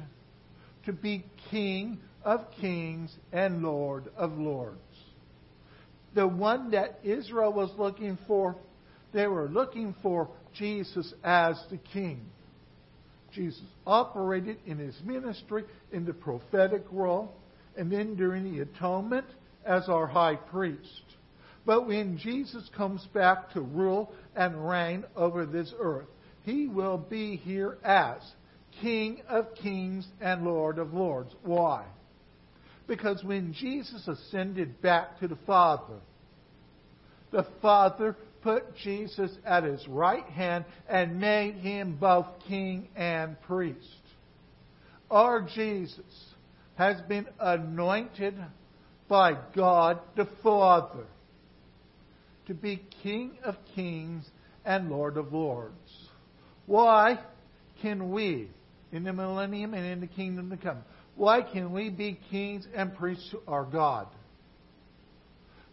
to 0.85 0.93
be 0.93 1.25
King 1.51 1.99
of 2.23 2.41
kings 2.59 3.15
and 3.31 3.61
Lord 3.61 4.09
of 4.17 4.37
lords 4.37 4.79
the 6.15 6.27
one 6.27 6.71
that 6.71 6.99
Israel 7.03 7.53
was 7.53 7.69
looking 7.77 8.17
for. 8.25 8.55
They 9.13 9.27
were 9.27 9.47
looking 9.47 9.93
for 10.01 10.29
Jesus 10.53 11.13
as 11.23 11.61
the 11.69 11.77
king. 11.77 12.25
Jesus 13.33 13.61
operated 13.85 14.57
in 14.65 14.77
his 14.77 14.95
ministry 15.03 15.65
in 15.91 16.05
the 16.05 16.13
prophetic 16.13 16.83
role 16.89 17.33
and 17.77 17.91
then 17.91 18.15
during 18.15 18.51
the 18.51 18.61
atonement 18.61 19.25
as 19.65 19.89
our 19.89 20.07
high 20.07 20.35
priest. 20.35 21.03
But 21.65 21.87
when 21.87 22.17
Jesus 22.17 22.69
comes 22.75 23.05
back 23.13 23.51
to 23.51 23.61
rule 23.61 24.11
and 24.35 24.67
reign 24.67 25.03
over 25.15 25.45
this 25.45 25.73
earth, 25.79 26.07
he 26.43 26.67
will 26.67 26.97
be 26.97 27.35
here 27.37 27.77
as 27.83 28.17
King 28.81 29.21
of 29.27 29.55
kings 29.55 30.07
and 30.21 30.43
Lord 30.43 30.77
of 30.79 30.93
lords. 30.93 31.33
Why? 31.43 31.85
Because 32.87 33.23
when 33.23 33.53
Jesus 33.53 34.07
ascended 34.07 34.81
back 34.81 35.19
to 35.19 35.27
the 35.27 35.37
Father, 35.47 35.99
the 37.31 37.45
Father 37.61 38.15
put 38.41 38.75
Jesus 38.77 39.31
at 39.43 39.63
his 39.63 39.85
right 39.87 40.25
hand 40.25 40.65
and 40.87 41.19
made 41.19 41.55
him 41.55 41.97
both 41.99 42.27
king 42.47 42.87
and 42.95 43.41
priest. 43.41 43.79
Our 45.09 45.41
Jesus 45.41 45.99
has 46.75 47.01
been 47.01 47.27
anointed 47.39 48.35
by 49.07 49.37
God 49.55 49.99
the 50.15 50.27
Father 50.43 51.05
to 52.47 52.53
be 52.53 52.83
King 53.01 53.37
of 53.43 53.55
kings 53.73 54.25
and 54.63 54.89
Lord 54.89 55.17
of 55.17 55.33
lords. 55.33 55.73
Why 56.65 57.19
can 57.81 58.11
we, 58.11 58.49
in 58.91 59.03
the 59.03 59.13
millennium 59.13 59.73
and 59.73 59.85
in 59.85 59.99
the 59.99 60.07
kingdom 60.07 60.49
to 60.51 60.57
come, 60.57 60.83
why 61.15 61.41
can 61.41 61.71
we 61.71 61.89
be 61.89 62.19
kings 62.29 62.67
and 62.75 62.95
priests 62.95 63.29
to 63.31 63.41
our 63.47 63.63
God? 63.63 64.07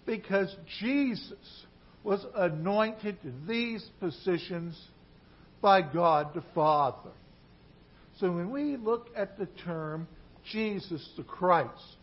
Because 0.06 0.54
Jesus 0.80 1.64
was 2.04 2.24
anointed 2.34 3.20
to 3.22 3.32
these 3.46 3.84
positions 4.00 4.78
by 5.60 5.82
God 5.82 6.34
the 6.34 6.42
Father. 6.54 7.10
So 8.18 8.30
when 8.30 8.50
we 8.50 8.76
look 8.76 9.08
at 9.16 9.38
the 9.38 9.46
term 9.64 10.06
Jesus 10.50 11.08
the 11.16 11.22
Christ, 11.22 11.96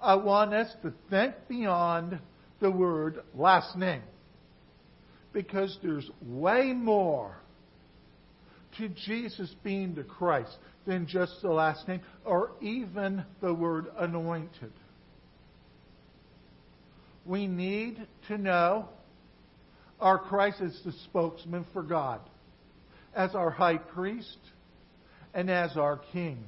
I 0.00 0.14
want 0.14 0.52
us 0.52 0.72
to 0.82 0.92
think 1.08 1.34
beyond 1.48 2.18
the 2.60 2.70
word 2.70 3.20
last 3.34 3.76
name. 3.76 4.02
Because 5.32 5.78
there's 5.82 6.10
way 6.22 6.72
more 6.72 7.36
to 8.80 8.88
Jesus 8.88 9.54
being 9.62 9.94
the 9.94 10.02
Christ 10.02 10.56
than 10.86 11.06
just 11.06 11.40
the 11.42 11.50
last 11.50 11.86
name 11.86 12.00
or 12.24 12.52
even 12.60 13.24
the 13.40 13.54
word 13.54 13.86
anointed. 13.98 14.72
We 17.24 17.46
need 17.46 18.06
to 18.28 18.38
know 18.38 18.88
our 20.00 20.18
Christ 20.18 20.60
is 20.60 20.80
the 20.84 20.92
spokesman 21.04 21.66
for 21.72 21.82
God, 21.82 22.20
as 23.14 23.34
our 23.34 23.50
high 23.50 23.76
priest 23.76 24.38
and 25.34 25.50
as 25.50 25.76
our 25.76 26.00
king. 26.12 26.42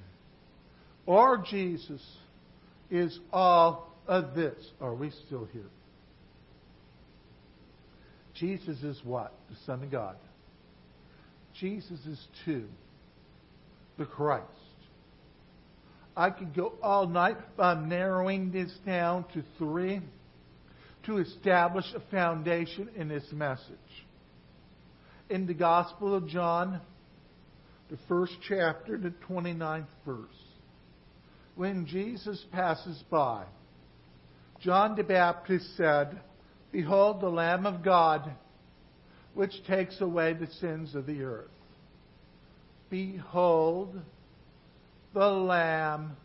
Our 1.07 1.39
Jesus 1.39 2.03
is 2.91 3.19
all 3.33 3.95
of 4.07 4.35
this. 4.35 4.57
Are 4.81 4.95
we 4.95 5.11
still 5.27 5.47
here? 5.53 5.63
Jesus 8.35 8.83
is 8.83 9.01
what? 9.05 9.35
The 9.51 9.57
Son 9.67 9.83
of 9.83 9.91
God. 9.91 10.17
Jesus 11.63 12.05
is 12.07 12.27
two. 12.45 12.65
The 13.97 14.05
Christ. 14.05 14.49
I 16.17 16.31
could 16.31 16.57
go 16.57 16.73
all 16.83 17.07
night, 17.07 17.37
I'm 17.57 17.89
narrowing 17.89 18.51
this 18.51 18.73
down 18.85 19.25
to 19.35 19.45
three 19.59 20.01
to 21.07 21.19
establish 21.19 21.85
a 21.95 22.01
foundation 22.11 22.89
in 22.97 23.09
this 23.09 23.25
message. 23.31 23.63
In 25.31 25.47
the 25.47 25.55
Gospel 25.55 26.17
of 26.17 26.27
John, 26.27 26.81
the 27.91 27.99
first 28.09 28.33
chapter, 28.49 28.99
the 28.99 29.15
29th 29.29 29.87
verse, 30.05 30.19
when 31.55 31.87
Jesus 31.87 32.45
passes 32.51 33.01
by, 33.09 33.45
John 34.61 34.97
the 34.97 35.05
Baptist 35.05 35.77
said, 35.77 36.21
Behold 36.73 37.21
the 37.21 37.29
Lamb 37.29 37.67
of 37.67 37.85
God, 37.85 38.33
which 39.35 39.65
takes 39.67 40.01
away 40.01 40.35
the 40.35 40.47
sins 40.61 40.95
of 40.95 41.07
the 41.07 41.23
earth. 41.23 41.49
Behold 42.91 44.01
the 45.15 45.27
Lamb 45.27 46.17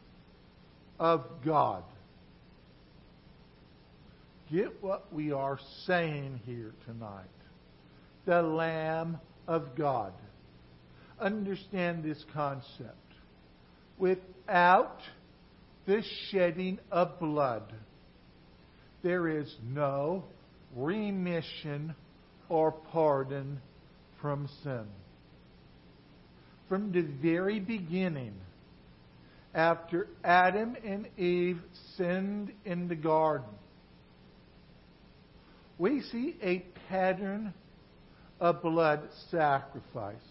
of 1.00 1.24
God. 1.46 1.84
Get 4.52 4.82
what 4.82 5.14
we 5.14 5.32
are 5.32 5.60
saying 5.86 6.42
here 6.46 6.74
tonight. 6.86 7.26
The 8.26 8.42
Lamb 8.42 9.20
of 9.48 9.76
God. 9.76 10.14
Understand 11.20 12.04
this 12.04 12.24
concept. 12.34 12.96
Without 13.98 15.00
the 15.86 16.04
shedding 16.30 16.80
of 16.92 17.20
blood, 17.20 17.74
there 19.04 19.28
is 19.28 19.54
no 19.66 20.24
remission 20.76 21.96
or 22.50 22.72
pardon 22.72 23.60
from 24.22 24.50
sin. 24.64 24.86
From 26.70 26.92
the 26.92 27.02
very 27.02 27.60
beginning, 27.60 28.34
after 29.54 30.08
Adam 30.24 30.76
and 30.84 31.08
Eve 31.18 31.60
sinned 31.96 32.52
in 32.66 32.88
the 32.88 32.96
garden, 32.96 33.50
we 35.78 36.02
see 36.02 36.36
a 36.42 36.60
pattern 36.90 37.54
of 38.40 38.62
blood 38.62 39.02
sacrifices. 39.32 40.22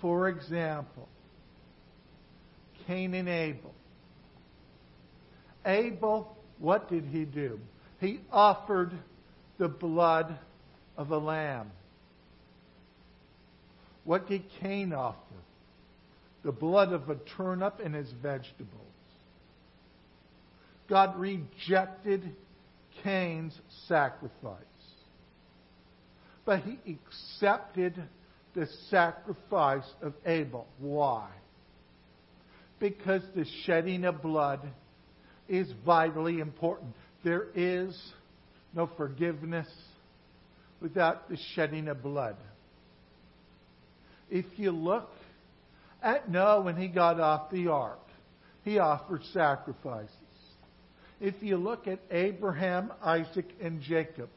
For 0.00 0.28
example, 0.28 1.08
Cain 2.86 3.14
and 3.14 3.28
Abel. 3.28 3.74
Abel, 5.64 6.36
what 6.58 6.88
did 6.88 7.04
he 7.04 7.24
do? 7.24 7.60
He 8.00 8.20
offered 8.32 8.92
the 9.58 9.68
blood 9.68 10.38
of 10.98 11.12
a 11.12 11.16
lamb. 11.16 11.70
What 14.04 14.28
did 14.28 14.42
Cain 14.60 14.92
offer? 14.92 15.16
The 16.44 16.52
blood 16.52 16.92
of 16.92 17.08
a 17.08 17.16
turnip 17.36 17.80
and 17.82 17.94
his 17.94 18.12
vegetables. 18.22 18.68
God 20.90 21.18
rejected 21.18 22.34
Cain's 23.02 23.58
sacrifice. 23.86 24.64
But 26.44 26.60
he 26.60 26.78
accepted 26.90 28.02
the 28.54 28.66
sacrifice 28.90 29.88
of 30.02 30.14
Abel. 30.26 30.66
Why? 30.78 31.28
Because 32.80 33.22
the 33.36 33.44
shedding 33.64 34.04
of 34.04 34.22
blood 34.22 34.60
is 35.48 35.70
vitally 35.84 36.40
important. 36.40 36.94
There 37.22 37.48
is 37.54 37.96
no 38.74 38.88
forgiveness 38.96 39.68
without 40.80 41.28
the 41.28 41.36
shedding 41.54 41.88
of 41.88 42.02
blood. 42.02 42.36
If 44.30 44.46
you 44.56 44.70
look 44.70 45.10
at 46.02 46.30
Noah 46.30 46.60
when 46.62 46.76
he 46.76 46.88
got 46.88 47.18
off 47.18 47.50
the 47.50 47.68
ark, 47.68 47.98
he 48.64 48.78
offered 48.78 49.22
sacrifices. 49.32 50.12
If 51.20 51.42
you 51.42 51.56
look 51.56 51.88
at 51.88 51.98
Abraham, 52.10 52.92
Isaac, 53.02 53.46
and 53.60 53.80
Jacob, 53.80 54.28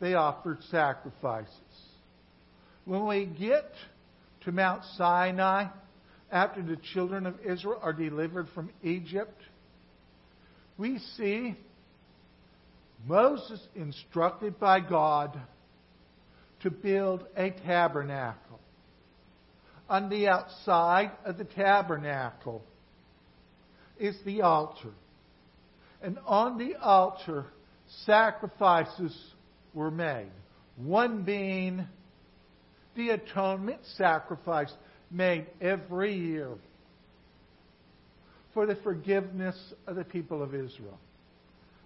they 0.00 0.14
offered 0.14 0.58
sacrifices. 0.70 1.50
When 2.84 3.06
we 3.06 3.26
get 3.26 3.70
to 4.44 4.52
Mount 4.52 4.82
Sinai, 4.96 5.66
after 6.30 6.62
the 6.62 6.76
children 6.94 7.26
of 7.26 7.34
Israel 7.44 7.78
are 7.82 7.92
delivered 7.92 8.48
from 8.54 8.70
Egypt, 8.82 9.40
we 10.76 10.98
see 11.16 11.54
Moses 13.06 13.60
instructed 13.74 14.58
by 14.58 14.80
God 14.80 15.38
to 16.60 16.70
build 16.70 17.24
a 17.36 17.50
tabernacle. 17.50 18.60
On 19.88 20.08
the 20.08 20.26
outside 20.26 21.12
of 21.24 21.38
the 21.38 21.44
tabernacle 21.44 22.64
is 23.98 24.16
the 24.24 24.42
altar. 24.42 24.90
And 26.02 26.18
on 26.26 26.58
the 26.58 26.74
altar, 26.76 27.46
sacrifices 28.04 29.16
were 29.72 29.90
made. 29.90 30.30
One 30.76 31.22
being 31.22 31.86
the 32.96 33.10
atonement 33.10 33.80
sacrifice 33.96 34.72
made 35.10 35.46
every 35.60 36.16
year 36.16 36.50
for 38.52 38.66
the 38.66 38.76
forgiveness 38.76 39.56
of 39.86 39.96
the 39.96 40.04
people 40.04 40.42
of 40.42 40.54
Israel. 40.54 40.98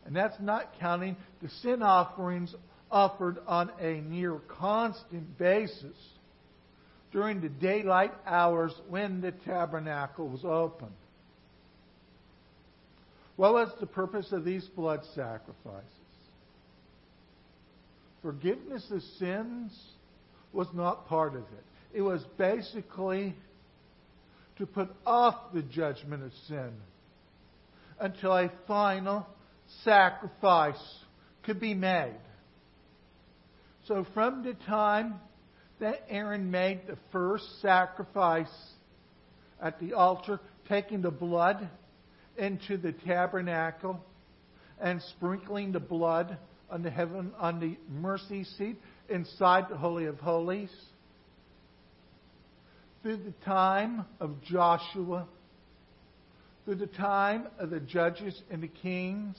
And 0.07 0.17
that's 0.17 0.39
not 0.41 0.79
counting 0.81 1.17
the 1.43 1.49
sin 1.63 1.83
offerings 1.83 2.55
offered 2.91 3.39
on 3.47 3.71
a 3.81 4.01
near 4.01 4.39
constant 4.59 5.39
basis 5.39 5.97
during 7.13 7.41
the 7.41 7.49
daylight 7.49 8.13
hours 8.27 8.73
when 8.89 9.21
the 9.21 9.33
tabernacle 9.33 10.29
was 10.29 10.45
open. 10.45 10.89
What 13.37 13.53
was 13.55 13.71
the 13.81 13.87
purpose 13.87 14.33
of 14.33 14.45
these 14.45 14.65
blood 14.77 15.01
sacrifices? 15.15 15.85
Forgiveness 18.23 18.87
of 18.91 19.03
sins 19.19 19.79
was 20.53 20.67
not 20.75 21.09
part 21.09 21.35
of 21.35 21.43
it. 21.43 21.65
It 21.95 22.03
was 22.03 22.23
basically 22.37 23.35
to 24.59 24.67
put 24.67 24.91
off 25.07 25.55
the 25.55 25.63
judgment 25.63 26.23
of 26.23 26.33
sin 26.47 26.71
until 27.99 28.33
a 28.33 28.53
final 28.67 29.27
sacrifice 29.85 30.81
could 31.43 31.61
be 31.61 31.75
made. 31.75 32.17
So 33.87 34.07
from 34.15 34.45
the 34.45 34.55
time 34.67 35.15
that 35.81 36.05
Aaron 36.09 36.51
made 36.51 36.87
the 36.87 36.99
first 37.13 37.45
sacrifice 37.61 38.53
at 39.61 39.81
the 39.81 39.95
altar, 39.95 40.41
taking 40.69 41.03
the 41.03 41.11
blood 41.11 41.69
into 42.37 42.77
the 42.77 42.93
tabernacle 42.93 44.01
and 44.81 45.03
sprinkling 45.17 45.73
the 45.73 45.81
blood 45.81 46.37
on 46.71 46.83
the 46.83 46.91
heaven 46.91 47.33
on 47.39 47.61
the 47.61 47.77
mercy 47.91 48.45
seat 48.45 48.77
inside 49.09 49.69
the 49.69 49.77
holy 49.77 50.07
of 50.07 50.19
holies 50.21 50.71
through 53.03 53.17
the 53.17 53.35
time 53.45 54.05
of 54.21 54.43
Joshua, 54.43 55.27
through 56.65 56.77
the 56.77 56.87
time 56.87 57.47
of 57.59 57.71
the 57.71 57.81
judges 57.81 58.41
and 58.51 58.63
the 58.63 58.69
kings, 58.69 59.37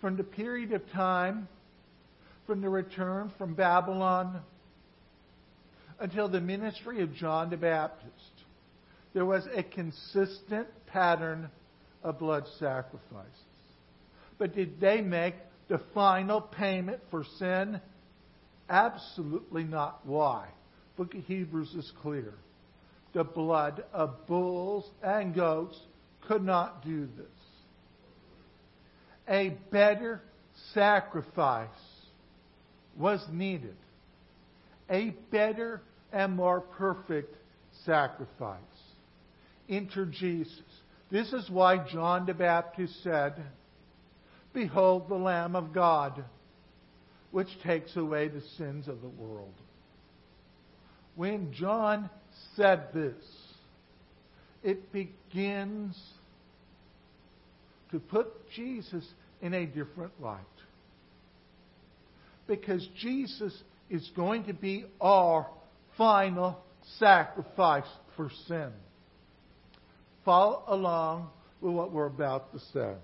from 0.00 0.16
the 0.16 0.24
period 0.24 0.72
of 0.72 0.88
time 0.90 1.48
from 2.46 2.60
the 2.60 2.68
return 2.68 3.30
from 3.36 3.54
Babylon 3.54 4.40
until 6.00 6.28
the 6.28 6.40
ministry 6.40 7.02
of 7.02 7.14
John 7.14 7.50
the 7.50 7.56
Baptist, 7.56 8.12
there 9.12 9.26
was 9.26 9.46
a 9.54 9.62
consistent 9.62 10.68
pattern 10.86 11.50
of 12.02 12.18
blood 12.18 12.44
sacrifices. 12.58 13.32
But 14.38 14.54
did 14.54 14.80
they 14.80 15.00
make 15.00 15.34
the 15.68 15.80
final 15.94 16.40
payment 16.40 17.00
for 17.10 17.24
sin? 17.38 17.80
Absolutely 18.68 19.64
not. 19.64 20.00
Why? 20.04 20.48
book 20.98 21.14
of 21.14 21.24
Hebrews 21.26 21.74
is 21.74 21.90
clear. 22.02 22.34
The 23.14 23.22
blood 23.22 23.84
of 23.92 24.26
bulls 24.26 24.84
and 25.00 25.32
goats 25.32 25.78
could 26.26 26.44
not 26.44 26.84
do 26.84 27.08
this. 27.16 27.37
A 29.28 29.50
better 29.70 30.22
sacrifice 30.72 31.68
was 32.96 33.24
needed. 33.30 33.76
A 34.90 35.10
better 35.30 35.82
and 36.12 36.34
more 36.34 36.60
perfect 36.60 37.34
sacrifice. 37.84 38.60
Enter 39.68 40.06
Jesus. 40.06 40.62
This 41.10 41.32
is 41.32 41.48
why 41.50 41.86
John 41.90 42.26
the 42.26 42.34
Baptist 42.34 43.02
said, 43.02 43.42
Behold 44.54 45.08
the 45.08 45.14
Lamb 45.14 45.54
of 45.54 45.72
God, 45.72 46.24
which 47.30 47.48
takes 47.62 47.96
away 47.96 48.28
the 48.28 48.42
sins 48.56 48.88
of 48.88 49.02
the 49.02 49.08
world 49.08 49.54
when 51.18 51.52
John 51.52 52.08
said 52.54 52.92
this, 52.94 53.24
it 54.62 54.92
begins 54.92 56.00
to 57.90 57.98
put 57.98 58.28
Jesus 58.54 59.04
in 59.40 59.54
a 59.54 59.66
different 59.66 60.12
light. 60.20 60.40
Because 62.46 62.86
Jesus 63.00 63.56
is 63.90 64.10
going 64.16 64.44
to 64.44 64.54
be 64.54 64.84
our 65.00 65.46
final 65.96 66.58
sacrifice 66.98 67.88
for 68.16 68.30
sin. 68.46 68.70
Follow 70.24 70.62
along 70.66 71.30
with 71.60 71.72
what 71.72 71.92
we're 71.92 72.06
about 72.06 72.52
to 72.52 72.60
say. 72.72 72.94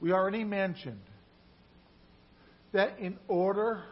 We 0.00 0.12
already 0.12 0.44
mentioned 0.44 1.00
that 2.72 2.98
in 2.98 3.18
order 3.26 3.82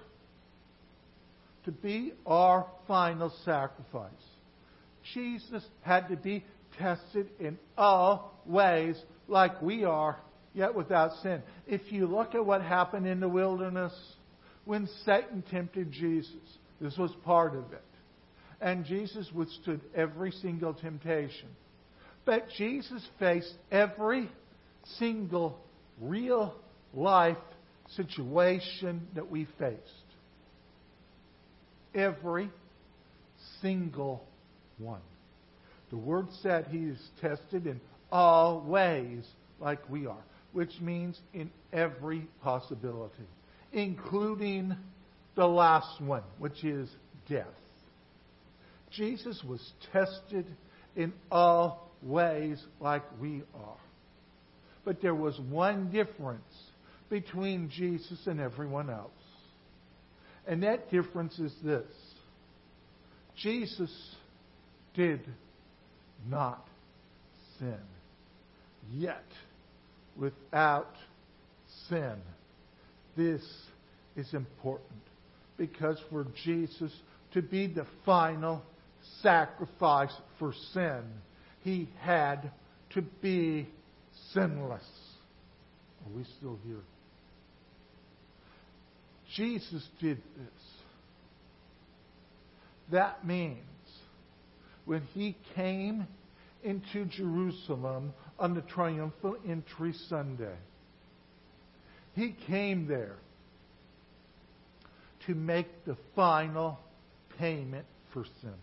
to 1.64 1.72
be 1.72 2.12
our 2.26 2.66
final 2.86 3.32
sacrifice. 3.44 4.12
Jesus 5.14 5.64
had 5.82 6.08
to 6.08 6.16
be 6.16 6.44
tested 6.78 7.28
in 7.40 7.58
all 7.76 8.40
ways 8.46 8.96
like 9.28 9.60
we 9.60 9.84
are, 9.84 10.16
yet 10.56 10.74
without 10.74 11.12
sin. 11.22 11.42
If 11.68 11.92
you 11.92 12.06
look 12.06 12.34
at 12.34 12.44
what 12.44 12.62
happened 12.62 13.06
in 13.06 13.20
the 13.20 13.28
wilderness 13.28 13.92
when 14.64 14.88
Satan 15.04 15.44
tempted 15.48 15.92
Jesus, 15.92 16.32
this 16.80 16.96
was 16.96 17.12
part 17.24 17.54
of 17.54 17.72
it. 17.72 17.82
And 18.60 18.86
Jesus 18.86 19.30
withstood 19.32 19.82
every 19.94 20.32
single 20.32 20.72
temptation. 20.72 21.48
But 22.24 22.48
Jesus 22.56 23.06
faced 23.18 23.52
every 23.70 24.30
single 24.98 25.58
real 26.00 26.54
life 26.94 27.36
situation 27.94 29.06
that 29.14 29.30
we 29.30 29.46
faced. 29.58 29.80
Every 31.94 32.50
single 33.60 34.24
one. 34.78 35.02
The 35.90 35.98
Word 35.98 36.28
said 36.42 36.66
He 36.70 36.78
is 36.78 36.98
tested 37.20 37.66
in 37.66 37.80
all 38.10 38.62
ways 38.62 39.24
like 39.60 39.88
we 39.88 40.06
are, 40.06 40.22
which 40.56 40.80
means 40.80 41.20
in 41.34 41.50
every 41.70 42.26
possibility, 42.42 43.28
including 43.74 44.74
the 45.34 45.44
last 45.44 46.00
one, 46.00 46.22
which 46.38 46.64
is 46.64 46.88
death. 47.28 47.44
Jesus 48.90 49.44
was 49.46 49.60
tested 49.92 50.46
in 50.96 51.12
all 51.30 51.90
ways 52.02 52.58
like 52.80 53.02
we 53.20 53.42
are. 53.54 53.76
But 54.82 55.02
there 55.02 55.14
was 55.14 55.38
one 55.50 55.90
difference 55.90 56.54
between 57.10 57.68
Jesus 57.68 58.26
and 58.26 58.40
everyone 58.40 58.88
else. 58.88 59.10
And 60.46 60.62
that 60.62 60.90
difference 60.90 61.38
is 61.38 61.52
this 61.62 61.84
Jesus 63.36 63.94
did 64.94 65.20
not 66.26 66.66
sin. 67.58 67.76
Yet, 68.90 69.22
without 70.18 70.94
sin, 71.88 72.16
this 73.16 73.42
is 74.16 74.32
important 74.34 74.90
because 75.56 75.98
for 76.10 76.26
Jesus 76.44 76.92
to 77.32 77.42
be 77.42 77.66
the 77.66 77.86
final 78.04 78.62
sacrifice 79.22 80.12
for 80.38 80.52
sin, 80.72 81.02
he 81.62 81.88
had 82.00 82.50
to 82.90 83.02
be 83.20 83.68
sinless. 84.32 84.82
Are 86.04 86.16
we 86.16 86.24
still 86.38 86.58
here? 86.66 86.82
Jesus 89.34 89.86
did 90.00 90.18
this. 90.18 90.62
That 92.92 93.26
means 93.26 93.58
when 94.84 95.02
he 95.14 95.36
came 95.54 96.06
into 96.62 97.04
Jerusalem 97.06 98.12
on 98.38 98.54
the 98.54 98.60
triumphal 98.62 99.36
entry 99.48 99.94
Sunday, 100.08 100.56
he 102.14 102.34
came 102.46 102.86
there 102.86 103.16
to 105.26 105.34
make 105.34 105.84
the 105.84 105.96
final 106.14 106.78
payment 107.38 107.86
for 108.12 108.24
sin. 108.40 108.54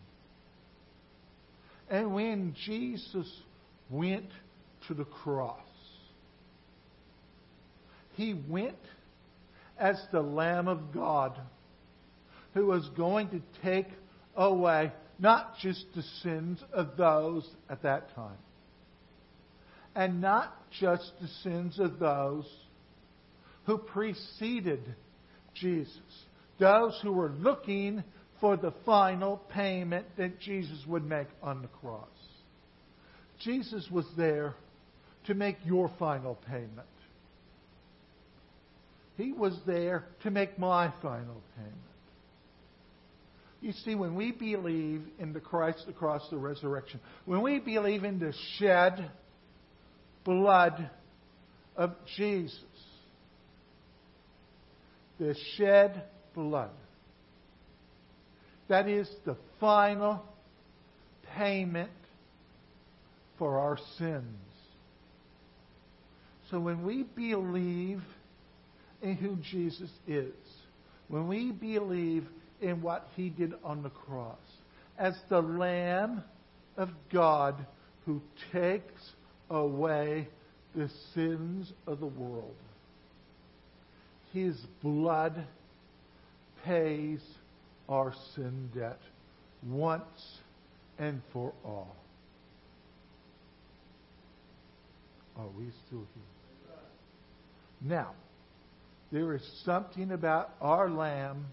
And 1.89 2.13
when 2.13 2.55
Jesus 2.65 3.29
went 3.89 4.29
to 4.88 4.93
the 4.93 5.05
cross, 5.05 5.59
he 8.13 8.33
went 8.47 8.77
as 9.77 10.01
the 10.12 10.21
Lamb 10.21 10.67
of 10.67 10.93
God 10.93 11.38
who 12.53 12.67
was 12.67 12.88
going 12.95 13.29
to 13.29 13.41
take 13.63 13.88
away 14.36 14.91
not 15.19 15.57
just 15.59 15.86
the 15.95 16.03
sins 16.21 16.63
of 16.71 16.97
those 16.97 17.47
at 17.69 17.83
that 17.83 18.13
time, 18.15 18.38
and 19.95 20.21
not 20.21 20.56
just 20.79 21.12
the 21.21 21.27
sins 21.43 21.79
of 21.79 21.99
those 21.99 22.49
who 23.65 23.77
preceded 23.77 24.95
Jesus, 25.53 25.97
those 26.60 26.97
who 27.01 27.12
were 27.12 27.29
looking 27.29 28.03
for 28.41 28.58
the 28.58 28.73
final 28.86 29.38
payment 29.53 30.06
that 30.17 30.39
Jesus 30.39 30.84
would 30.88 31.06
make 31.06 31.27
on 31.41 31.62
the 31.62 31.67
cross. 31.67 32.08
Jesus 33.39 33.88
was 33.91 34.06
there 34.17 34.56
to 35.27 35.34
make 35.34 35.58
your 35.63 35.91
final 35.97 36.36
payment. 36.47 36.88
He 39.15 39.32
was 39.32 39.58
there 39.65 40.06
to 40.23 40.32
make 40.32 40.58
my 40.58 40.91
final 41.01 41.41
payment. 41.56 41.73
You 43.62 43.71
see, 43.86 43.95
when 43.95 44.15
we 44.15 44.32
believe 44.32 45.03
in 45.19 45.32
the 45.32 45.39
Christ 45.39 45.86
across 45.88 46.27
the 46.29 46.38
resurrection, 46.38 46.99
when 47.23 47.41
we 47.41 47.60
believe 47.60 48.03
in 48.03 48.19
the 48.19 48.34
shed 48.58 49.10
blood 50.23 50.89
of 51.75 51.91
Jesus, 52.15 52.59
the 55.19 55.36
shed 55.55 56.03
blood, 56.33 56.69
that 58.67 58.88
is 58.88 59.09
the 59.25 59.36
final 59.59 60.23
payment 61.36 61.91
for 63.38 63.59
our 63.59 63.77
sins. 63.97 64.25
So 66.49 66.59
when 66.59 66.86
we 66.86 67.03
believe 67.03 68.01
in 69.01 69.15
who 69.15 69.38
Jesus 69.51 69.89
is, 70.07 70.33
when 71.07 71.27
we 71.27 71.51
believe 71.51 72.25
in 72.62 72.81
what 72.81 73.07
he 73.15 73.29
did 73.29 73.53
on 73.63 73.83
the 73.83 73.89
cross, 73.89 74.38
as 74.97 75.15
the 75.29 75.41
Lamb 75.41 76.23
of 76.77 76.89
God 77.12 77.55
who 78.05 78.21
takes 78.51 79.01
away 79.49 80.27
the 80.75 80.89
sins 81.13 81.71
of 81.88 81.99
the 81.99 82.06
world, 82.06 82.56
his 84.34 84.56
blood 84.82 85.45
pays 86.65 87.19
our 87.88 88.13
sin 88.36 88.69
debt 88.73 88.99
once 89.67 90.39
and 90.97 91.21
for 91.32 91.53
all. 91.63 91.95
Are 95.38 95.47
we 95.58 95.65
still 95.88 96.06
here? 96.13 96.77
Now, 97.82 98.12
there 99.12 99.36
is 99.36 99.41
something 99.65 100.12
about 100.12 100.51
our 100.62 100.89
Lamb 100.89 101.45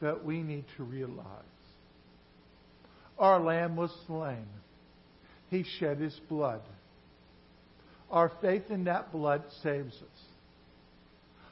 that 0.00 0.24
we 0.24 0.42
need 0.42 0.64
to 0.76 0.84
realize. 0.84 1.26
Our 3.18 3.40
Lamb 3.40 3.76
was 3.76 3.90
slain, 4.06 4.46
He 5.50 5.64
shed 5.78 5.98
His 5.98 6.18
blood. 6.28 6.60
Our 8.10 8.30
faith 8.40 8.70
in 8.70 8.84
that 8.84 9.12
blood 9.12 9.42
saves 9.62 9.94
us. 9.94 10.20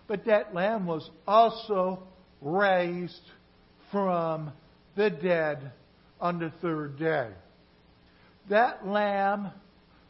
But 0.06 0.26
that 0.26 0.54
Lamb 0.54 0.86
was 0.86 1.08
also 1.26 2.02
raised 2.40 3.20
from 3.90 4.52
the 4.96 5.10
dead 5.10 5.72
on 6.20 6.38
the 6.38 6.52
third 6.60 6.98
day. 6.98 7.30
That 8.50 8.86
Lamb 8.86 9.50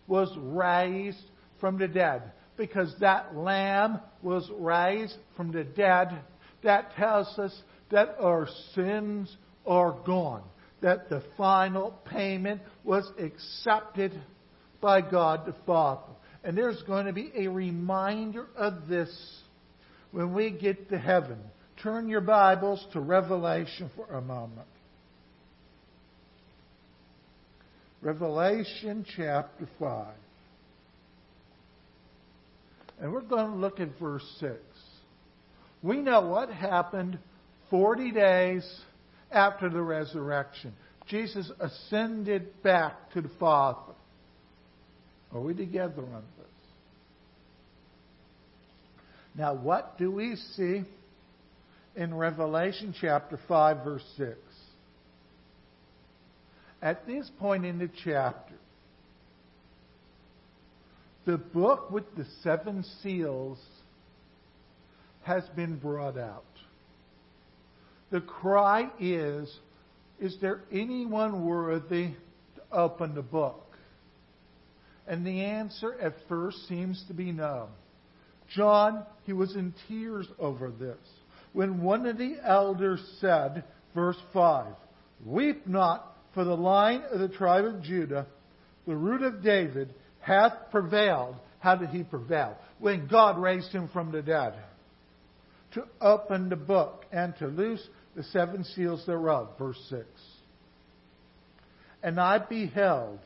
was 0.07 0.35
raised 0.39 1.23
from 1.61 1.79
the 1.79 1.89
dead 1.89 2.23
because 2.57 2.95
that 3.01 3.37
lamb 3.37 4.01
was 4.23 4.51
raised 4.59 5.17
from 5.37 5.53
the 5.53 5.65
dead. 5.65 6.11
That 6.63 6.95
tells 6.97 7.39
us 7.39 7.57
that 7.91 8.17
our 8.21 8.49
sins 8.75 9.35
are 9.67 9.97
gone, 10.05 10.43
that 10.83 11.09
the 11.09 11.23
final 11.37 11.93
payment 12.05 12.61
was 12.85 13.11
accepted 13.19 14.13
by 14.81 15.01
God 15.01 15.47
the 15.47 15.55
Father. 15.65 16.13
And 16.45 16.59
there's 16.59 16.83
going 16.83 17.07
to 17.07 17.13
be 17.13 17.33
a 17.37 17.49
reminder 17.49 18.47
of 18.57 18.89
this 18.89 19.11
when 20.11 20.35
we 20.35 20.51
get 20.51 20.91
to 20.91 20.99
heaven. 20.99 21.39
Turn 21.83 22.09
your 22.09 22.21
Bibles 22.21 22.85
to 22.93 23.01
Revelation 23.01 23.91
for 23.97 24.07
a 24.07 24.21
moment. 24.21 24.67
Revelation 28.03 29.07
chapter 29.17 29.69
5. 29.79 30.07
And 33.01 33.13
we're 33.13 33.21
going 33.21 33.53
to 33.53 33.57
look 33.57 33.79
at 33.79 33.89
verse 34.01 34.27
6. 34.41 34.57
We 35.83 35.99
know 35.99 36.23
what 36.23 36.51
happened 36.51 37.19
40 37.71 38.11
days 38.11 38.81
after 39.33 39.69
the 39.69 39.81
resurrection. 39.81 40.75
Jesus 41.07 41.51
ascended 41.61 42.63
back 42.63 43.11
to 43.13 43.21
the 43.21 43.31
Father. 43.41 43.93
Are 45.33 45.41
we 45.41 45.55
together 45.55 46.03
on 46.03 46.23
this? 46.39 46.47
Now, 49.35 49.55
what 49.55 49.99
do 49.99 50.11
we 50.11 50.37
see 50.57 50.83
in 51.97 52.15
Revelation 52.15 52.95
chapter 52.99 53.39
5, 53.49 53.85
verse 53.85 54.05
6? 54.17 54.37
At 56.83 57.07
this 57.07 57.31
point 57.39 57.65
in 57.65 57.79
the 57.79 57.89
chapter, 58.05 58.55
the 61.25 61.39
book 61.39 61.91
with 61.91 62.05
the 62.17 62.27
seven 62.43 62.85
seals 63.03 63.59
has 65.23 65.45
been 65.55 65.79
brought 65.79 66.19
out. 66.19 66.45
The 68.13 68.21
cry 68.21 68.91
is 69.01 69.53
Is 70.21 70.37
there 70.41 70.61
anyone 70.71 71.47
worthy 71.47 72.11
to 72.55 72.63
open 72.71 73.15
the 73.15 73.23
book? 73.23 73.75
And 75.09 75.27
the 75.27 75.41
answer 75.41 75.99
at 75.99 76.15
first 76.29 76.69
seems 76.69 77.03
to 77.09 77.15
be 77.15 77.33
no. 77.33 77.69
John, 78.55 79.05
he 79.25 79.33
was 79.33 79.57
in 79.57 79.75
tears 79.89 80.29
over 80.39 80.71
this. 80.71 80.99
When 81.55 81.83
one 81.83 82.07
of 82.07 82.19
the 82.19 82.37
elders 82.45 83.01
said, 83.19 83.65
verse 83.95 84.19
5, 84.33 84.75
Weep 85.25 85.67
not 85.67 86.15
for 86.35 86.45
the 86.45 86.57
Lion 86.57 87.03
of 87.11 87.19
the 87.19 87.29
tribe 87.29 87.65
of 87.65 87.83
Judah, 87.83 88.27
the 88.87 88.95
root 88.95 89.23
of 89.23 89.43
David, 89.43 89.95
hath 90.21 90.53
prevailed. 90.71 91.37
How 91.61 91.77
did 91.77 91.89
he 91.89 92.03
prevail? 92.03 92.59
When 92.79 93.07
God 93.07 93.39
raised 93.39 93.73
him 93.73 93.89
from 93.89 94.13
the 94.13 94.23
dead. 94.23 94.55
To 95.75 95.85
open 96.03 96.51
the 96.51 96.57
book 96.57 97.07
and 97.11 97.35
to 97.39 97.47
loose 97.47 97.87
the 98.15 98.23
seven 98.25 98.65
seals 98.65 99.05
thereof. 99.07 99.51
Verse 99.59 99.81
6. 99.89 100.05
And 102.03 102.21
I 102.21 102.39
beheld, 102.39 103.21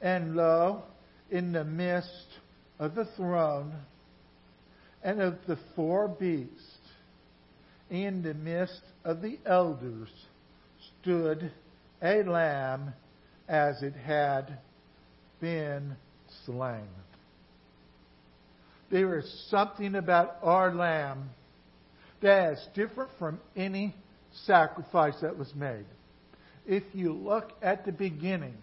and 0.00 0.36
lo, 0.36 0.82
in 1.30 1.52
the 1.52 1.64
midst 1.64 2.26
of 2.78 2.94
the 2.94 3.06
throne 3.16 3.74
and 5.02 5.20
of 5.20 5.38
the 5.46 5.58
four 5.74 6.08
beasts, 6.08 6.78
in 7.90 8.22
the 8.22 8.34
midst 8.34 8.80
of 9.04 9.20
the 9.20 9.38
elders 9.46 10.08
stood 11.00 11.50
a 12.02 12.22
lamb 12.22 12.92
as 13.48 13.82
it 13.82 13.94
had 13.94 14.58
been 15.40 15.96
slain. 16.46 16.88
There 18.90 19.18
is 19.18 19.46
something 19.50 19.94
about 19.94 20.36
our 20.42 20.74
lamb 20.74 21.30
that 22.22 22.54
is 22.54 22.68
different 22.74 23.10
from 23.18 23.40
any 23.56 23.94
sacrifice 24.46 25.14
that 25.22 25.38
was 25.38 25.52
made. 25.54 25.84
If 26.66 26.82
you 26.92 27.12
look 27.12 27.52
at 27.62 27.84
the 27.84 27.92
beginning, 27.92 28.56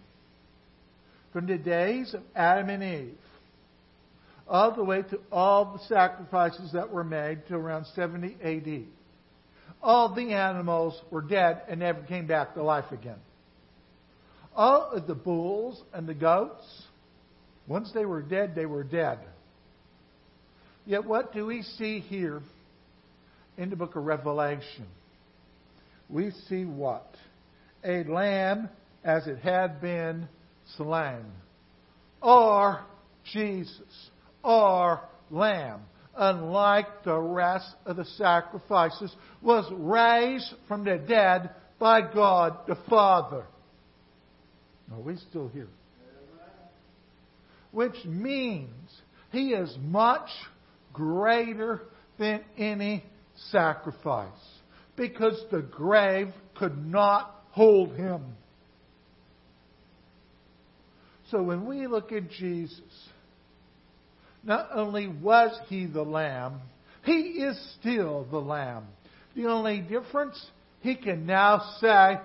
from 1.34 1.47
the 1.47 1.57
days 1.57 2.13
of 2.13 2.22
Adam 2.36 2.69
and 2.69 2.84
Eve, 2.84 3.17
all 4.47 4.76
the 4.76 4.84
way 4.84 5.01
to 5.03 5.19
all 5.32 5.74
the 5.78 5.84
sacrifices 5.86 6.72
that 6.74 6.91
were 6.91 7.03
made 7.03 7.47
to 7.47 7.55
around 7.55 7.86
70 7.95 8.38
AD, 8.43 8.86
all 9.82 10.13
the 10.13 10.34
animals 10.34 10.99
were 11.09 11.22
dead 11.22 11.61
and 11.67 11.80
never 11.80 12.01
came 12.03 12.28
back 12.28 12.53
to 12.53 12.63
life 12.63 12.91
again. 12.91 13.19
All 14.55 14.91
of 14.91 15.07
the 15.07 15.15
bulls 15.15 15.82
and 15.93 16.07
the 16.07 16.13
goats, 16.13 16.65
once 17.67 17.91
they 17.93 18.05
were 18.05 18.22
dead, 18.22 18.53
they 18.53 18.65
were 18.65 18.84
dead. 18.84 19.19
Yet 20.86 21.05
what 21.05 21.34
do 21.34 21.45
we 21.45 21.61
see 21.61 21.99
here 21.99 22.41
in 23.57 23.69
the 23.69 23.76
book 23.76 23.95
of 23.95 24.03
Revelation? 24.03 24.86
We 26.12 26.32
see 26.49 26.66
what? 26.66 27.16
A 27.84 28.03
lamb 28.03 28.70
as 29.03 29.28
it 29.28 29.39
had 29.39 29.80
been 29.82 30.28
slain. 30.78 31.26
Or 32.22 32.82
Jesus. 33.32 34.09
Or 34.43 35.01
lamb. 35.30 35.82
Unlike 36.16 37.03
the 37.05 37.18
rest 37.18 37.74
of 37.86 37.95
the 37.95 38.05
sacrifices, 38.05 39.16
was 39.41 39.66
raised 39.72 40.53
from 40.68 40.84
the 40.84 40.97
dead 40.97 41.51
by 41.80 42.01
God 42.01 42.57
the 42.68 42.78
Father. 42.89 43.45
Are 44.91 44.99
we 44.99 45.16
still 45.30 45.47
here? 45.47 45.70
Which 47.72 48.03
means 48.05 48.70
he 49.32 49.51
is 49.53 49.74
much 49.82 50.30
greater 50.91 51.84
than 52.20 52.41
any 52.57 53.05
sacrifice 53.51 54.28
because 55.02 55.43
the 55.49 55.64
grave 55.64 56.28
could 56.54 56.86
not 56.86 57.43
hold 57.49 57.95
him. 57.95 58.22
So 61.32 61.41
when 61.41 61.66
we 61.66 61.88
look 61.88 62.12
at 62.12 62.30
Jesus, 62.30 62.80
not 64.43 64.70
only 64.72 65.08
was 65.08 65.58
he 65.70 65.88
the 65.88 66.04
Lamb, 66.04 66.62
he 67.04 67.14
is 67.14 67.60
still 67.80 68.28
the 68.30 68.38
Lamb. 68.38 68.86
The 69.36 69.47
only 69.47 69.80
difference, 69.80 70.39
he 70.82 70.95
can 70.95 71.26
now 71.26 71.78
say, 71.80 72.20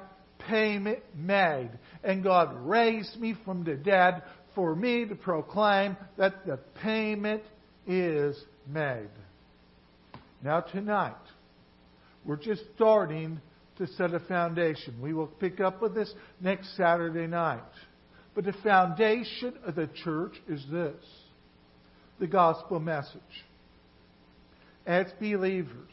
payment 0.46 0.98
made. 1.16 1.70
And 2.04 2.22
God 2.22 2.54
raised 2.68 3.18
me 3.18 3.36
from 3.42 3.64
the 3.64 3.76
dead 3.76 4.22
for 4.54 4.76
me 4.76 5.06
to 5.06 5.14
proclaim 5.14 5.96
that 6.18 6.44
the 6.44 6.58
payment 6.82 7.42
is 7.86 8.38
made. 8.68 9.08
Now, 10.42 10.60
tonight, 10.60 11.14
we're 12.26 12.36
just 12.36 12.62
starting 12.74 13.40
to 13.78 13.86
set 13.86 14.14
a 14.14 14.20
foundation. 14.20 15.00
We 15.00 15.12
will 15.12 15.26
pick 15.26 15.60
up 15.60 15.80
with 15.80 15.94
this 15.94 16.12
next 16.40 16.76
Saturday 16.76 17.26
night. 17.26 17.62
But 18.34 18.44
the 18.44 18.54
foundation 18.64 19.54
of 19.64 19.74
the 19.74 19.88
church 20.04 20.34
is 20.48 20.64
this 20.70 20.96
the 22.18 22.26
gospel 22.26 22.80
message. 22.80 23.20
As 24.86 25.06
believers, 25.20 25.90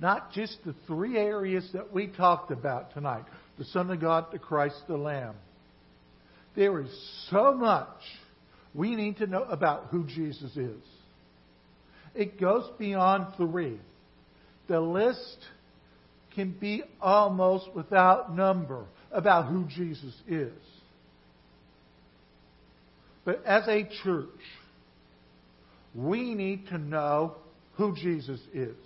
not 0.00 0.32
just 0.32 0.58
the 0.64 0.74
three 0.86 1.16
areas 1.16 1.68
that 1.72 1.92
we 1.92 2.08
talked 2.08 2.50
about 2.50 2.92
tonight 2.94 3.24
the 3.56 3.64
Son 3.66 3.88
of 3.90 4.00
God, 4.00 4.26
the 4.32 4.38
Christ, 4.38 4.76
the 4.88 4.96
Lamb. 4.96 5.36
There 6.56 6.80
is 6.80 6.90
so 7.30 7.54
much 7.54 8.00
we 8.74 8.96
need 8.96 9.18
to 9.18 9.28
know 9.28 9.44
about 9.44 9.86
who 9.90 10.04
Jesus 10.04 10.56
is. 10.56 10.82
It 12.16 12.40
goes 12.40 12.68
beyond 12.78 13.34
three. 13.36 13.78
The 14.68 14.80
list 14.80 15.38
can 16.34 16.52
be 16.52 16.82
almost 17.00 17.74
without 17.74 18.34
number 18.34 18.84
about 19.12 19.46
who 19.46 19.64
Jesus 19.64 20.14
is. 20.26 20.52
But 23.24 23.44
as 23.44 23.66
a 23.68 23.88
church, 24.02 24.28
we 25.94 26.34
need 26.34 26.66
to 26.68 26.78
know 26.78 27.36
who 27.74 27.94
Jesus 27.94 28.40
is. 28.52 28.76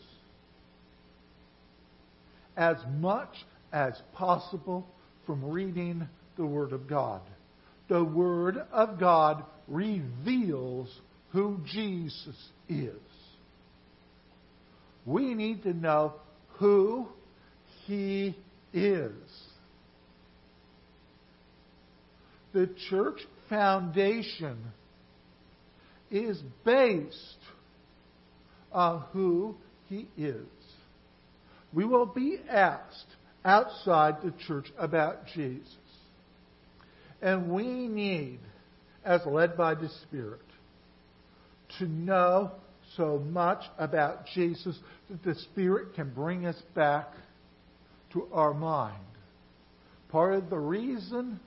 As 2.57 2.77
much 2.99 3.35
as 3.73 3.95
possible 4.15 4.87
from 5.27 5.45
reading 5.45 6.09
the 6.37 6.47
Word 6.47 6.73
of 6.73 6.89
God. 6.89 7.23
The 7.89 8.03
Word 8.03 8.59
of 8.73 8.99
God 9.01 9.45
reveals 9.67 10.89
who 11.33 11.61
Jesus 11.65 12.37
is. 12.69 12.93
We 15.05 15.35
need 15.35 15.63
to 15.63 15.73
know 15.73 16.15
who 16.59 17.09
He 17.87 18.37
is. 18.73 19.13
The 22.53 22.69
church 22.91 23.21
foundation 23.49 24.59
is 26.11 26.41
based 26.65 27.15
on 28.73 29.05
who 29.13 29.57
He 29.89 30.09
is. 30.17 30.47
We 31.73 31.85
will 31.85 32.07
be 32.07 32.39
asked 32.49 33.17
outside 33.45 34.23
the 34.23 34.33
church 34.47 34.67
about 34.79 35.27
Jesus. 35.35 35.69
And 37.21 37.51
we 37.51 37.89
need, 37.89 38.39
as 39.05 39.21
led 39.27 39.57
by 39.57 39.75
the 39.75 39.89
Spirit, 40.03 40.41
to 41.79 41.87
know 41.87 42.53
so 42.99 43.19
much 43.31 43.63
about 43.79 44.27
Jesus 44.35 44.79
that 45.09 45.23
the 45.23 45.35
Spirit 45.35 45.95
can 45.95 46.11
bring 46.11 46.45
us 46.45 46.61
back 46.75 47.07
to 48.13 48.27
our 48.33 48.53
mind. 48.53 48.99
Part 50.11 50.35
of 50.35 50.51
the 50.51 50.59
reason 50.59 51.41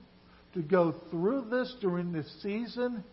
to 0.54 0.62
go 0.62 0.94
through 1.10 1.46
this 1.50 1.72
during 1.80 2.10
this 2.10 2.28
season 2.42 3.04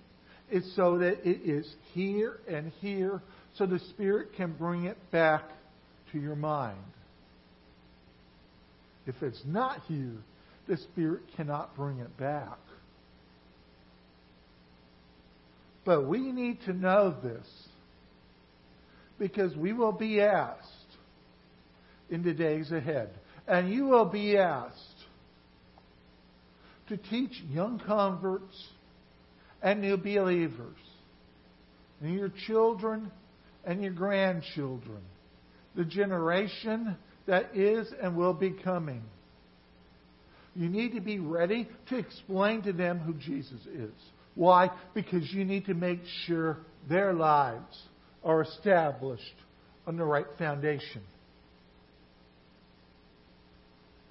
is 0.50 0.76
so 0.76 0.98
that 0.98 1.28
it 1.28 1.48
is 1.48 1.72
here 1.94 2.40
and 2.48 2.72
here 2.80 3.22
so 3.56 3.68
the 3.68 3.80
Spirit 3.92 4.30
can 4.36 4.54
bring 4.54 4.86
it 4.86 4.98
back 5.12 5.44
to 6.12 6.20
your 6.20 6.36
mind. 6.36 6.78
If 9.06 9.22
it's 9.22 9.42
not 9.46 9.82
here, 9.88 10.18
the 10.68 10.78
Spirit 10.78 11.22
cannot 11.36 11.76
bring 11.76 12.00
it 12.00 12.16
back. 12.18 12.58
But 15.84 16.08
we 16.08 16.32
need 16.32 16.60
to 16.66 16.74
know 16.74 17.16
this 17.24 17.48
because 19.20 19.56
we 19.56 19.74
will 19.74 19.92
be 19.92 20.22
asked 20.22 20.66
in 22.10 22.24
the 22.24 22.34
days 22.34 22.72
ahead. 22.72 23.10
And 23.48 23.72
you 23.72 23.86
will 23.86 24.06
be 24.06 24.38
asked 24.38 24.78
to 26.88 26.98
teach 26.98 27.32
young 27.50 27.80
converts 27.86 28.56
and 29.62 29.82
new 29.82 29.98
believers, 29.98 30.78
and 32.02 32.14
your 32.14 32.32
children 32.48 33.12
and 33.66 33.82
your 33.82 33.92
grandchildren, 33.92 35.02
the 35.76 35.84
generation 35.84 36.96
that 37.28 37.56
is 37.56 37.88
and 38.02 38.16
will 38.16 38.34
be 38.34 38.52
coming. 38.52 39.04
You 40.56 40.70
need 40.70 40.94
to 40.96 41.02
be 41.02 41.20
ready 41.20 41.68
to 41.90 41.98
explain 41.98 42.64
to 42.64 42.74
them 42.74 43.00
who 43.00 43.14
Jesus 43.14 43.62
is. 43.74 43.92
Why? 44.36 44.72
Because 44.94 45.32
you 45.32 45.46
need 45.46 45.66
to 45.66 45.74
make 45.74 46.00
sure 46.26 46.58
their 46.90 47.14
lives 47.14 47.78
are 48.24 48.42
established 48.42 49.36
on 49.88 49.98
the 49.98 50.04
right 50.04 50.26
foundation. 50.38 51.02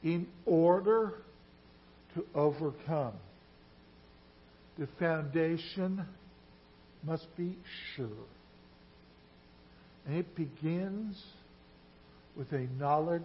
In 0.02 0.26
order 0.46 1.14
to 2.14 2.24
overcome, 2.34 3.14
the 4.78 4.88
foundation 4.98 6.04
must 7.02 7.26
be 7.36 7.56
sure. 7.94 8.06
And 10.06 10.16
it 10.16 10.34
begins 10.34 11.22
with 12.36 12.52
a 12.52 12.66
knowledge 12.78 13.22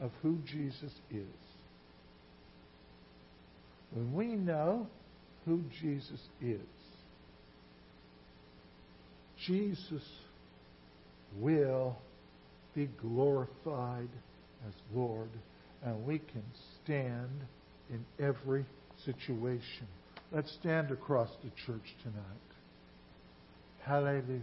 of 0.00 0.10
who 0.22 0.38
Jesus 0.46 0.92
is. 1.10 1.26
When 3.92 4.12
we 4.14 4.26
know 4.26 4.86
who 5.44 5.62
Jesus 5.80 6.20
is, 6.40 6.60
Jesus 9.46 10.02
will 11.38 11.96
be 12.74 12.88
glorified 13.00 14.08
as 14.66 14.74
Lord, 14.94 15.30
and 15.84 16.04
we 16.06 16.18
can 16.18 16.44
stand 16.82 17.44
in 17.90 18.04
every 18.18 18.64
situation. 19.04 19.86
Let's 20.32 20.52
stand 20.60 20.90
across 20.90 21.28
the 21.42 21.50
church 21.66 21.94
tonight. 22.02 22.22
Hallelujah. 23.82 24.40